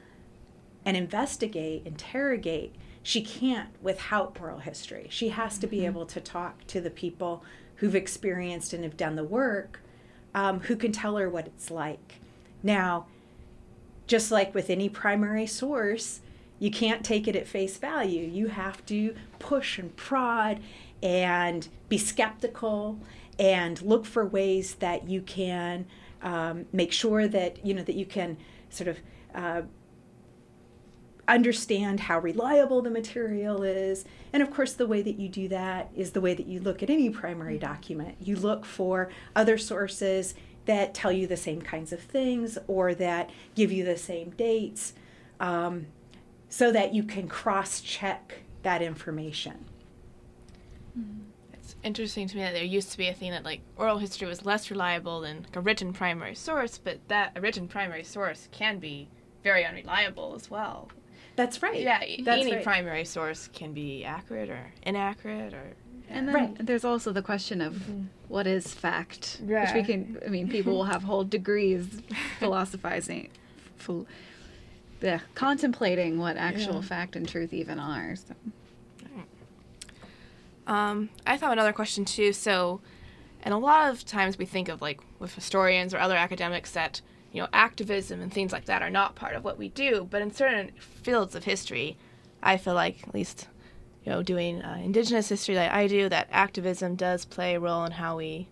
and 0.84 0.96
investigate, 0.96 1.82
interrogate, 1.84 2.74
she 3.02 3.22
can't 3.22 3.70
without 3.80 4.36
oral 4.40 4.58
history. 4.58 5.06
She 5.10 5.30
has 5.30 5.58
to 5.58 5.66
be 5.66 5.78
mm-hmm. 5.78 5.86
able 5.86 6.06
to 6.06 6.20
talk 6.20 6.66
to 6.68 6.80
the 6.80 6.90
people 6.90 7.44
who've 7.76 7.94
experienced 7.94 8.72
and 8.72 8.82
have 8.84 8.96
done 8.96 9.16
the 9.16 9.24
work, 9.24 9.80
um, 10.34 10.60
who 10.60 10.76
can 10.76 10.92
tell 10.92 11.16
her 11.16 11.28
what 11.30 11.46
it's 11.46 11.70
like. 11.70 12.16
Now, 12.62 13.06
just 14.08 14.32
like 14.32 14.54
with 14.54 14.70
any 14.70 14.88
primary 14.88 15.46
source, 15.46 16.20
you 16.58 16.70
can't 16.72 17.04
take 17.04 17.28
it 17.28 17.36
at 17.36 17.46
face 17.46 17.76
value. 17.76 18.24
You 18.24 18.48
have 18.48 18.84
to 18.86 19.14
push 19.38 19.78
and 19.78 19.94
prod 19.94 20.60
and 21.02 21.68
be 21.88 21.98
skeptical 21.98 22.98
and 23.38 23.80
look 23.82 24.04
for 24.04 24.26
ways 24.26 24.74
that 24.76 25.08
you 25.08 25.22
can 25.22 25.86
um, 26.22 26.66
make 26.72 26.90
sure 26.90 27.28
that 27.28 27.64
you 27.64 27.74
know 27.74 27.84
that 27.84 27.94
you 27.94 28.06
can 28.06 28.36
sort 28.70 28.88
of 28.88 28.98
uh, 29.34 29.62
understand 31.28 32.00
how 32.00 32.18
reliable 32.18 32.82
the 32.82 32.90
material 32.90 33.62
is. 33.62 34.04
And 34.32 34.42
of 34.42 34.50
course, 34.50 34.72
the 34.72 34.86
way 34.86 35.02
that 35.02 35.20
you 35.20 35.28
do 35.28 35.46
that 35.48 35.90
is 35.94 36.12
the 36.12 36.20
way 36.20 36.34
that 36.34 36.46
you 36.46 36.58
look 36.58 36.82
at 36.82 36.90
any 36.90 37.10
primary 37.10 37.56
mm-hmm. 37.56 37.66
document. 37.66 38.16
You 38.20 38.36
look 38.36 38.64
for 38.64 39.10
other 39.36 39.58
sources 39.58 40.34
that 40.68 40.92
tell 40.92 41.10
you 41.10 41.26
the 41.26 41.36
same 41.36 41.62
kinds 41.62 41.94
of 41.94 42.00
things 42.00 42.58
or 42.66 42.94
that 42.94 43.30
give 43.54 43.72
you 43.72 43.84
the 43.84 43.96
same 43.96 44.28
dates 44.30 44.92
um, 45.40 45.86
so 46.50 46.70
that 46.70 46.92
you 46.92 47.02
can 47.02 47.26
cross 47.26 47.80
check 47.80 48.42
that 48.62 48.82
information. 48.82 49.64
Mm-hmm. 50.96 51.20
It's 51.54 51.74
interesting 51.82 52.28
to 52.28 52.36
me 52.36 52.42
that 52.42 52.52
there 52.52 52.64
used 52.64 52.92
to 52.92 52.98
be 52.98 53.08
a 53.08 53.14
thing 53.14 53.30
that 53.30 53.44
like 53.44 53.62
oral 53.78 53.96
history 53.96 54.28
was 54.28 54.44
less 54.44 54.70
reliable 54.70 55.22
than 55.22 55.38
like, 55.44 55.56
a 55.56 55.60
written 55.60 55.94
primary 55.94 56.34
source, 56.34 56.76
but 56.76 56.98
that 57.08 57.32
a 57.34 57.40
written 57.40 57.66
primary 57.66 58.04
source 58.04 58.46
can 58.52 58.78
be 58.78 59.08
very 59.42 59.64
unreliable 59.64 60.34
as 60.34 60.50
well. 60.50 60.90
That's 61.34 61.62
right. 61.62 61.80
Yeah, 61.80 62.00
That's 62.24 62.42
any 62.42 62.56
right. 62.56 62.62
primary 62.62 63.06
source 63.06 63.48
can 63.54 63.72
be 63.72 64.04
accurate 64.04 64.50
or 64.50 64.70
inaccurate 64.82 65.54
or. 65.54 65.72
And 66.10 66.28
then 66.28 66.34
right. 66.34 66.66
there's 66.66 66.84
also 66.84 67.12
the 67.12 67.22
question 67.22 67.60
of 67.60 67.74
mm-hmm. 67.74 68.04
what 68.28 68.46
is 68.46 68.72
fact, 68.72 69.40
yeah. 69.46 69.64
which 69.64 69.74
we 69.74 69.92
can. 69.92 70.18
I 70.24 70.28
mean, 70.28 70.48
people 70.48 70.72
will 70.72 70.84
have 70.84 71.02
whole 71.02 71.24
degrees 71.24 72.00
philosophizing, 72.38 73.30
yeah, 75.00 75.20
contemplating 75.34 76.18
what 76.18 76.36
actual 76.36 76.76
yeah. 76.76 76.80
fact 76.80 77.16
and 77.16 77.28
truth 77.28 77.52
even 77.52 77.78
are. 77.78 78.16
So. 78.16 78.34
Um, 80.66 81.08
I 81.26 81.38
thought 81.38 81.52
another 81.52 81.72
question 81.72 82.04
too. 82.04 82.32
So, 82.32 82.80
and 83.42 83.54
a 83.54 83.58
lot 83.58 83.90
of 83.90 84.04
times 84.04 84.36
we 84.36 84.44
think 84.44 84.68
of 84.68 84.82
like 84.82 85.00
with 85.18 85.34
historians 85.34 85.94
or 85.94 85.98
other 85.98 86.16
academics 86.16 86.72
that 86.72 87.00
you 87.32 87.42
know, 87.42 87.48
activism 87.52 88.20
and 88.20 88.32
things 88.32 88.52
like 88.52 88.64
that 88.66 88.82
are 88.82 88.90
not 88.90 89.14
part 89.14 89.34
of 89.34 89.44
what 89.44 89.58
we 89.58 89.68
do. 89.68 90.06
But 90.10 90.22
in 90.22 90.32
certain 90.32 90.72
fields 90.78 91.34
of 91.34 91.44
history, 91.44 91.96
I 92.42 92.56
feel 92.56 92.74
like, 92.74 93.06
at 93.06 93.14
least, 93.14 93.48
you 94.08 94.14
know, 94.14 94.22
doing 94.22 94.62
uh, 94.62 94.80
indigenous 94.82 95.28
history 95.28 95.54
like 95.54 95.70
I 95.70 95.86
do, 95.86 96.08
that 96.08 96.28
activism 96.30 96.94
does 96.94 97.26
play 97.26 97.56
a 97.56 97.60
role 97.60 97.84
in 97.84 97.92
how 97.92 98.16
we 98.16 98.48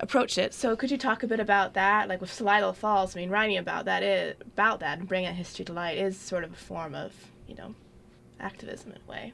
approach 0.00 0.36
it. 0.36 0.52
So 0.52 0.74
could 0.74 0.90
you 0.90 0.98
talk 0.98 1.22
a 1.22 1.28
bit 1.28 1.38
about 1.38 1.74
that? 1.74 2.08
Like 2.08 2.20
with 2.20 2.36
Celilo 2.36 2.74
Falls, 2.74 3.14
I 3.14 3.20
mean, 3.20 3.30
writing 3.30 3.56
about 3.56 3.84
that 3.84 4.02
is 4.02 4.34
about 4.40 4.80
that 4.80 4.98
and 4.98 5.06
bringing 5.06 5.32
history 5.32 5.64
to 5.66 5.72
light 5.72 5.96
is 5.96 6.18
sort 6.18 6.42
of 6.42 6.52
a 6.52 6.56
form 6.56 6.96
of, 6.96 7.12
you 7.46 7.54
know, 7.54 7.76
activism 8.40 8.90
in 8.90 8.98
a 9.06 9.08
way. 9.08 9.32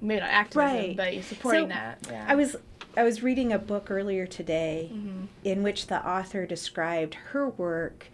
Maybe 0.00 0.20
not 0.20 0.30
activism, 0.30 0.76
right. 0.76 0.96
but 0.96 1.24
supporting 1.24 1.64
so 1.64 1.68
that. 1.70 2.06
Yeah. 2.08 2.26
I 2.28 2.36
was 2.36 2.54
I 2.96 3.02
was 3.02 3.20
reading 3.20 3.52
a 3.52 3.58
book 3.58 3.90
earlier 3.90 4.28
today 4.28 4.90
mm-hmm. 4.92 5.24
in 5.42 5.64
which 5.64 5.88
the 5.88 6.08
author 6.08 6.46
described 6.46 7.14
her 7.14 7.48
work 7.48 8.06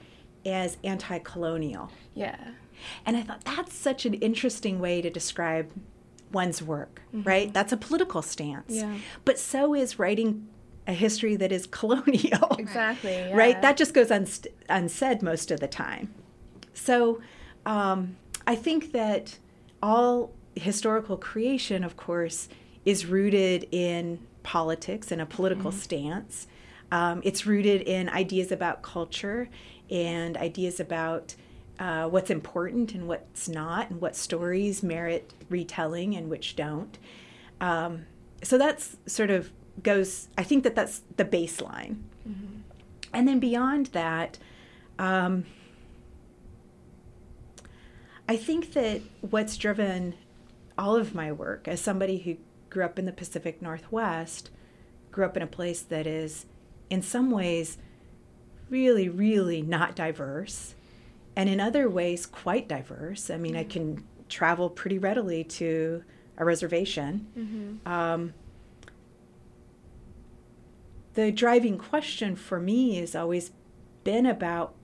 as 0.46 0.78
anti 0.82 1.18
colonial. 1.18 1.90
Yeah. 2.14 2.38
And 3.04 3.16
I 3.16 3.22
thought 3.22 3.44
that's 3.44 3.74
such 3.74 4.06
an 4.06 4.14
interesting 4.14 4.78
way 4.80 5.00
to 5.02 5.10
describe 5.10 5.70
one's 6.32 6.62
work, 6.62 7.02
mm-hmm. 7.08 7.28
right? 7.28 7.52
That's 7.52 7.72
a 7.72 7.76
political 7.76 8.22
stance. 8.22 8.74
Yeah. 8.74 8.96
But 9.24 9.38
so 9.38 9.74
is 9.74 9.98
writing 9.98 10.48
a 10.86 10.92
history 10.92 11.36
that 11.36 11.52
is 11.52 11.66
colonial. 11.80 12.56
Exactly. 12.58 13.12
Yeah. 13.16 13.36
Right? 13.36 13.60
That 13.62 13.76
just 13.76 13.94
goes 13.94 14.08
unst- 14.08 14.46
unsaid 14.68 15.22
most 15.22 15.50
of 15.50 15.60
the 15.60 15.68
time. 15.68 16.12
So 16.74 17.20
um, 17.64 18.16
I 18.46 18.54
think 18.54 18.92
that 18.92 19.38
all 19.82 20.32
historical 20.54 21.16
creation, 21.16 21.84
of 21.84 21.96
course, 21.96 22.48
is 22.84 23.06
rooted 23.06 23.66
in 23.72 24.20
politics 24.42 25.10
and 25.10 25.20
a 25.20 25.26
political 25.26 25.70
mm-hmm. 25.70 25.80
stance. 25.80 26.46
Um, 26.92 27.20
it's 27.24 27.46
rooted 27.46 27.82
in 27.82 28.08
ideas 28.08 28.52
about 28.52 28.82
culture 28.82 29.48
and 29.90 30.36
ideas 30.36 30.78
about 30.78 31.34
uh, 31.78 32.08
what's 32.08 32.30
important 32.30 32.94
and 32.94 33.06
what's 33.08 33.48
not, 33.48 33.90
and 33.90 34.00
what 34.00 34.16
stories 34.16 34.82
merit 34.82 35.32
retelling 35.48 36.14
and 36.14 36.30
which 36.30 36.56
don't. 36.56 36.98
Um, 37.60 38.06
so 38.42 38.58
that's 38.58 38.96
sort 39.06 39.30
of 39.30 39.50
goes, 39.82 40.28
I 40.38 40.42
think 40.42 40.64
that 40.64 40.74
that's 40.74 41.02
the 41.16 41.24
baseline. 41.24 41.96
Mm-hmm. 42.28 42.60
And 43.12 43.28
then 43.28 43.38
beyond 43.38 43.86
that, 43.86 44.38
um, 44.98 45.44
I 48.28 48.36
think 48.36 48.72
that 48.72 49.02
what's 49.20 49.56
driven 49.56 50.14
all 50.76 50.96
of 50.96 51.14
my 51.14 51.32
work 51.32 51.68
as 51.68 51.80
somebody 51.80 52.18
who 52.18 52.36
grew 52.70 52.84
up 52.84 52.98
in 52.98 53.06
the 53.06 53.12
Pacific 53.12 53.62
Northwest, 53.62 54.50
grew 55.10 55.24
up 55.24 55.36
in 55.36 55.42
a 55.42 55.46
place 55.46 55.80
that 55.80 56.06
is, 56.06 56.46
in 56.90 57.02
some 57.02 57.30
ways, 57.30 57.78
really, 58.68 59.08
really 59.08 59.62
not 59.62 59.94
diverse, 59.94 60.74
and 61.36 61.48
in 61.50 61.60
other 61.60 61.88
ways, 61.88 62.24
quite 62.24 62.66
diverse. 62.66 63.30
I 63.30 63.36
mean, 63.36 63.52
mm-hmm. 63.52 63.60
I 63.60 63.64
can 63.64 64.04
travel 64.28 64.70
pretty 64.70 64.98
readily 64.98 65.44
to 65.44 66.02
a 66.38 66.44
reservation. 66.44 67.26
Mm-hmm. 67.38 67.88
Um, 67.88 68.34
the 71.14 71.30
driving 71.30 71.78
question 71.78 72.36
for 72.36 72.58
me 72.58 72.96
has 72.96 73.14
always 73.14 73.50
been 74.04 74.26
about 74.26 74.74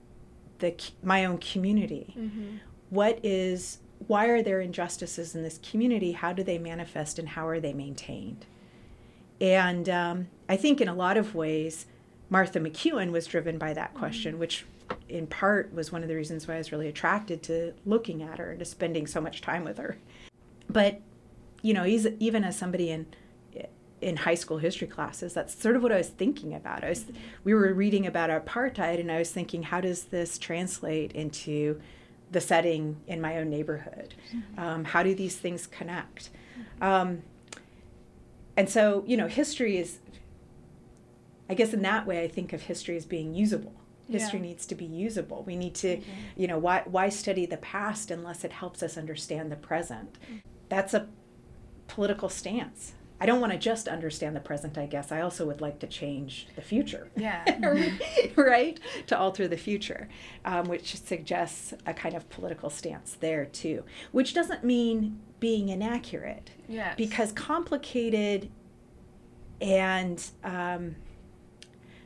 the 0.59 0.75
my 1.01 1.25
own 1.25 1.39
community. 1.39 2.13
Mm-hmm. 2.17 2.57
What 2.89 3.19
is 3.23 3.79
why 4.07 4.27
are 4.27 4.43
there 4.43 4.59
injustices 4.59 5.35
in 5.35 5.43
this 5.43 5.59
community? 5.59 6.11
How 6.11 6.33
do 6.33 6.43
they 6.43 6.57
manifest 6.57 7.19
and 7.19 7.29
how 7.29 7.47
are 7.47 7.59
they 7.59 7.73
maintained? 7.73 8.45
And 9.39 9.89
um, 9.89 10.27
I 10.47 10.55
think 10.55 10.81
in 10.81 10.87
a 10.87 10.93
lot 10.93 11.17
of 11.17 11.35
ways, 11.35 11.85
Martha 12.29 12.59
McKeown 12.59 13.11
was 13.11 13.25
driven 13.27 13.57
by 13.57 13.73
that 13.73 13.93
question, 13.93 14.33
mm-hmm. 14.33 14.39
which 14.41 14.65
in 15.09 15.27
part 15.27 15.73
was 15.73 15.91
one 15.91 16.03
of 16.03 16.09
the 16.09 16.15
reasons 16.15 16.47
why 16.47 16.55
I 16.55 16.57
was 16.57 16.71
really 16.71 16.87
attracted 16.87 17.43
to 17.43 17.73
looking 17.85 18.23
at 18.23 18.39
her 18.39 18.51
and 18.51 18.59
to 18.59 18.65
spending 18.65 19.07
so 19.07 19.21
much 19.21 19.41
time 19.41 19.63
with 19.63 19.77
her. 19.77 19.97
But, 20.69 21.01
you 21.61 21.73
know, 21.73 21.85
even 21.85 22.43
as 22.43 22.57
somebody 22.57 22.89
in 22.89 23.07
in 24.03 24.17
high 24.17 24.35
school 24.35 24.57
history 24.57 24.87
classes. 24.87 25.33
That's 25.33 25.59
sort 25.59 25.75
of 25.75 25.81
what 25.81 25.91
I 25.91 25.97
was 25.97 26.09
thinking 26.09 26.53
about. 26.53 26.83
I 26.83 26.89
was, 26.89 27.05
we 27.43 27.53
were 27.53 27.73
reading 27.73 28.05
about 28.05 28.29
apartheid, 28.29 28.99
and 28.99 29.11
I 29.11 29.17
was 29.17 29.31
thinking, 29.31 29.63
how 29.63 29.81
does 29.81 30.05
this 30.05 30.37
translate 30.37 31.13
into 31.13 31.79
the 32.31 32.41
setting 32.41 32.97
in 33.07 33.21
my 33.21 33.37
own 33.37 33.49
neighborhood? 33.49 34.13
Mm-hmm. 34.35 34.59
Um, 34.59 34.83
how 34.83 35.03
do 35.03 35.15
these 35.15 35.37
things 35.37 35.65
connect? 35.65 36.29
Um, 36.81 37.23
and 38.57 38.69
so, 38.69 39.03
you 39.07 39.17
know, 39.17 39.27
history 39.27 39.77
is, 39.77 39.99
I 41.49 41.53
guess, 41.53 41.73
in 41.73 41.81
that 41.83 42.05
way, 42.05 42.23
I 42.23 42.27
think 42.27 42.53
of 42.53 42.63
history 42.63 42.97
as 42.97 43.05
being 43.05 43.33
usable. 43.33 43.73
History 44.09 44.39
yeah. 44.39 44.45
needs 44.47 44.65
to 44.67 44.75
be 44.75 44.85
usable. 44.85 45.43
We 45.43 45.55
need 45.55 45.75
to, 45.75 45.97
mm-hmm. 45.97 46.11
you 46.35 46.47
know, 46.47 46.57
why 46.57 46.83
why 46.85 47.09
study 47.09 47.45
the 47.45 47.57
past 47.57 48.11
unless 48.11 48.43
it 48.43 48.51
helps 48.51 48.83
us 48.83 48.97
understand 48.97 49.51
the 49.51 49.55
present? 49.55 50.17
Mm. 50.31 50.41
That's 50.69 50.93
a 50.93 51.07
political 51.87 52.29
stance. 52.29 52.93
I 53.23 53.25
don't 53.25 53.39
want 53.39 53.53
to 53.53 53.57
just 53.57 53.87
understand 53.87 54.35
the 54.35 54.41
present, 54.41 54.77
I 54.77 54.85
guess. 54.85 55.09
I 55.09 55.21
also 55.21 55.45
would 55.45 55.61
like 55.61 55.79
to 55.79 55.87
change 55.87 56.47
the 56.57 56.61
future. 56.61 57.09
Yeah. 57.15 57.45
right? 58.35 58.77
To 59.07 59.17
alter 59.17 59.47
the 59.47 59.55
future, 59.55 60.09
um, 60.43 60.67
which 60.67 60.97
suggests 60.99 61.73
a 61.85 61.93
kind 61.93 62.15
of 62.15 62.29
political 62.29 62.69
stance 62.69 63.15
there, 63.21 63.45
too. 63.45 63.85
Which 64.11 64.33
doesn't 64.33 64.65
mean 64.65 65.21
being 65.39 65.69
inaccurate. 65.69 66.51
Yes. 66.67 66.95
Because 66.97 67.31
complicated 67.31 68.49
and 69.61 70.21
um, 70.43 70.95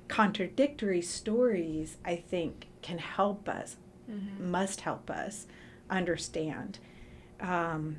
contradictory 0.08 1.02
stories, 1.02 1.98
I 2.06 2.16
think, 2.16 2.68
can 2.82 2.98
help 2.98 3.48
us, 3.50 3.78
mm-hmm. 4.10 4.52
must 4.52 4.82
help 4.82 5.10
us 5.10 5.48
understand 5.90 6.80
um, 7.40 7.98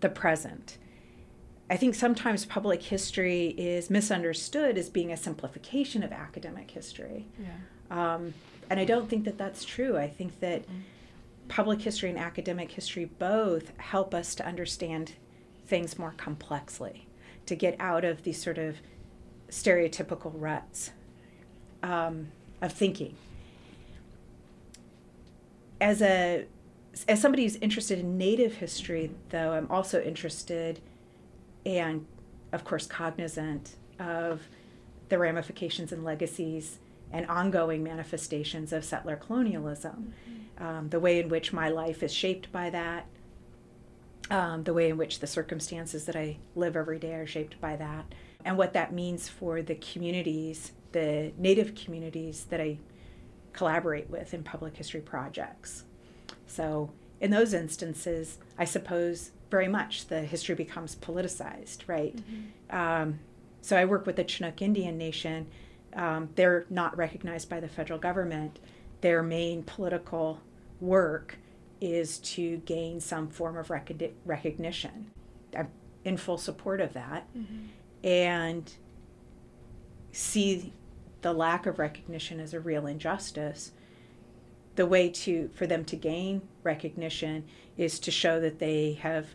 the 0.00 0.08
present 0.08 0.78
I 1.70 1.76
think 1.76 1.94
sometimes 1.94 2.46
public 2.46 2.82
history 2.82 3.48
is 3.48 3.90
misunderstood 3.90 4.78
as 4.78 4.88
being 4.88 5.12
a 5.12 5.16
simplification 5.16 6.02
of 6.02 6.12
academic 6.12 6.70
history. 6.70 7.26
Yeah. 7.38 8.14
Um, 8.14 8.34
and 8.70 8.80
I 8.80 8.84
don't 8.84 9.08
think 9.08 9.24
that 9.24 9.36
that's 9.36 9.64
true. 9.64 9.96
I 9.96 10.08
think 10.08 10.40
that 10.40 10.62
mm-hmm. 10.62 10.80
public 11.48 11.82
history 11.82 12.08
and 12.08 12.18
academic 12.18 12.72
history 12.72 13.04
both 13.04 13.76
help 13.78 14.14
us 14.14 14.34
to 14.36 14.46
understand 14.46 15.12
things 15.66 15.98
more 15.98 16.14
complexly, 16.16 17.06
to 17.44 17.54
get 17.54 17.76
out 17.78 18.04
of 18.04 18.22
these 18.22 18.42
sort 18.42 18.56
of 18.58 18.76
stereotypical 19.50 20.32
ruts 20.34 20.90
um, 21.82 22.28
of 22.60 22.72
thinking. 22.72 23.16
As 25.80 26.02
a 26.02 26.46
as 27.06 27.20
somebody 27.20 27.44
who's 27.44 27.56
interested 27.56 28.00
in 28.00 28.18
native 28.18 28.54
history, 28.54 29.10
though, 29.28 29.52
I'm 29.52 29.70
also 29.70 30.02
interested 30.02 30.80
and 31.64 32.06
of 32.52 32.64
course 32.64 32.86
cognizant 32.86 33.76
of 34.00 34.42
the 35.08 35.18
ramifications 35.18 35.92
and 35.92 36.04
legacies 36.04 36.78
and 37.12 37.26
ongoing 37.26 37.82
manifestations 37.82 38.72
of 38.72 38.84
settler 38.84 39.16
colonialism, 39.16 40.12
mm-hmm. 40.28 40.64
um, 40.64 40.88
the 40.90 41.00
way 41.00 41.20
in 41.20 41.28
which 41.28 41.52
my 41.52 41.68
life 41.68 42.02
is 42.02 42.12
shaped 42.12 42.50
by 42.52 42.68
that, 42.70 43.06
um, 44.30 44.64
the 44.64 44.74
way 44.74 44.90
in 44.90 44.96
which 44.96 45.20
the 45.20 45.26
circumstances 45.26 46.04
that 46.04 46.16
I 46.16 46.36
live 46.54 46.76
every 46.76 46.98
day 46.98 47.14
are 47.14 47.26
shaped 47.26 47.60
by 47.60 47.76
that, 47.76 48.14
and 48.44 48.56
what 48.56 48.72
that 48.72 48.92
means 48.92 49.28
for 49.28 49.62
the 49.62 49.74
communities, 49.74 50.72
the 50.92 51.32
native 51.36 51.74
communities 51.74 52.46
that 52.50 52.60
I 52.60 52.78
collaborate 53.52 54.08
with 54.08 54.32
in 54.34 54.42
public 54.42 54.76
history 54.76 55.00
projects. 55.00 55.84
So, 56.46 56.90
in 57.20 57.30
those 57.30 57.52
instances, 57.52 58.38
I 58.56 58.64
suppose 58.64 59.32
very 59.50 59.68
much 59.68 60.06
the 60.06 60.20
history 60.20 60.54
becomes 60.54 60.94
politicized, 60.94 61.88
right? 61.88 62.16
Mm-hmm. 62.16 62.76
Um, 62.76 63.18
so 63.60 63.76
I 63.76 63.84
work 63.84 64.06
with 64.06 64.16
the 64.16 64.24
Chinook 64.24 64.62
Indian 64.62 64.96
Nation. 64.96 65.48
Um, 65.94 66.28
they're 66.36 66.66
not 66.70 66.96
recognized 66.96 67.48
by 67.48 67.60
the 67.60 67.68
federal 67.68 67.98
government. 67.98 68.60
Their 69.00 69.22
main 69.22 69.62
political 69.62 70.40
work 70.80 71.38
is 71.80 72.18
to 72.18 72.58
gain 72.58 73.00
some 73.00 73.28
form 73.28 73.56
of 73.56 73.70
rec- 73.70 74.12
recognition. 74.24 75.10
I'm 75.56 75.68
in 76.04 76.16
full 76.16 76.38
support 76.38 76.80
of 76.80 76.92
that. 76.92 77.26
Mm-hmm. 77.36 77.66
And 78.02 78.72
see 80.12 80.72
the 81.22 81.32
lack 81.32 81.66
of 81.66 81.78
recognition 81.78 82.40
as 82.40 82.54
a 82.54 82.60
real 82.60 82.86
injustice 82.86 83.72
the 84.78 84.86
way 84.86 85.08
to 85.08 85.50
for 85.54 85.66
them 85.66 85.84
to 85.84 85.96
gain 85.96 86.40
recognition 86.62 87.44
is 87.76 87.98
to 87.98 88.12
show 88.12 88.40
that 88.40 88.60
they 88.60 88.92
have 88.92 89.26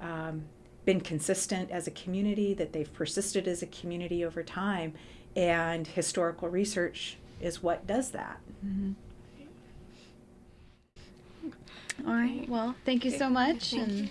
um, 0.00 0.44
been 0.84 1.00
consistent 1.00 1.70
as 1.70 1.86
a 1.86 1.90
community, 1.90 2.52
that 2.52 2.74
they've 2.74 2.92
persisted 2.92 3.48
as 3.48 3.62
a 3.62 3.66
community 3.66 4.22
over 4.24 4.42
time, 4.42 4.92
and 5.34 5.86
historical 5.86 6.48
research 6.48 7.16
is 7.40 7.62
what 7.62 7.86
does 7.86 8.10
that. 8.10 8.40
Mm-hmm. 8.64 8.92
All 12.06 12.14
right. 12.14 12.46
Well, 12.48 12.74
thank 12.84 13.04
you 13.04 13.10
so 13.10 13.30
much. 13.30 13.70
Thank 13.70 13.88
and 13.88 13.98
you. 14.00 14.08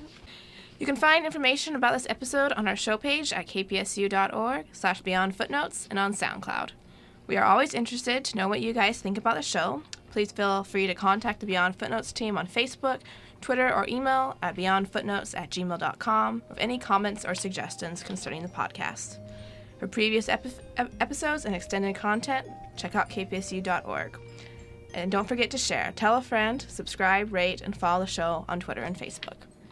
You 0.80 0.86
can 0.86 0.96
find 0.96 1.26
information 1.26 1.76
about 1.76 1.94
this 1.94 2.08
episode 2.10 2.52
on 2.54 2.68
our 2.68 2.76
show 2.76 2.98
page 2.98 3.32
at 3.34 3.48
kpsu.org 3.48 4.66
slash 4.72 5.02
beyond 5.02 5.36
footnotes 5.36 5.88
and 5.90 6.00
on 6.00 6.14
SoundCloud. 6.14 6.72
We 7.28 7.38
are 7.38 7.46
always 7.46 7.76
interested 7.76 8.26
to 8.26 8.38
know 8.38 8.48
what 8.48 8.62
you 8.62 8.74
guys 8.74 9.00
think 9.00 9.18
about 9.18 9.36
the 9.36 9.44
show, 9.44 9.84
Please 10.12 10.32
feel 10.32 10.64
free 10.64 10.88
to 10.88 10.96
contact 10.96 11.40
the 11.40 11.46
Beyond 11.46 11.76
Footnotes 11.76 12.12
team 12.12 12.38
on 12.38 12.48
Facebook, 12.48 13.00
Twitter, 13.42 13.74
or 13.74 13.88
email 13.88 14.38
at 14.42 14.56
beyondfootnotes 14.56 15.38
at 15.38 15.50
gmail.com 15.50 16.44
with 16.50 16.58
any 16.58 16.78
comments 16.78 17.26
or 17.26 17.36
suggestions 17.36 18.04
concerning 18.04 18.42
the 18.42 18.50
podcast. 18.50 19.18
For 19.78 19.88
previous 19.88 20.28
epi- 20.28 20.52
episodes 20.78 21.46
and 21.46 21.56
extended 21.56 21.96
content, 21.96 22.48
check 22.76 22.96
out 22.96 23.10
kpsu.org. 23.10 24.20
And 24.94 25.12
don't 25.12 25.28
forget 25.28 25.52
to 25.52 25.58
share, 25.58 25.94
tell 25.96 26.16
a 26.16 26.22
friend, 26.22 26.66
subscribe, 26.68 27.32
rate, 27.32 27.62
and 27.62 27.78
follow 27.78 28.04
the 28.04 28.12
show 28.12 28.46
on 28.50 28.60
Twitter 28.60 28.82
and 28.82 28.98
Facebook. 28.98 29.49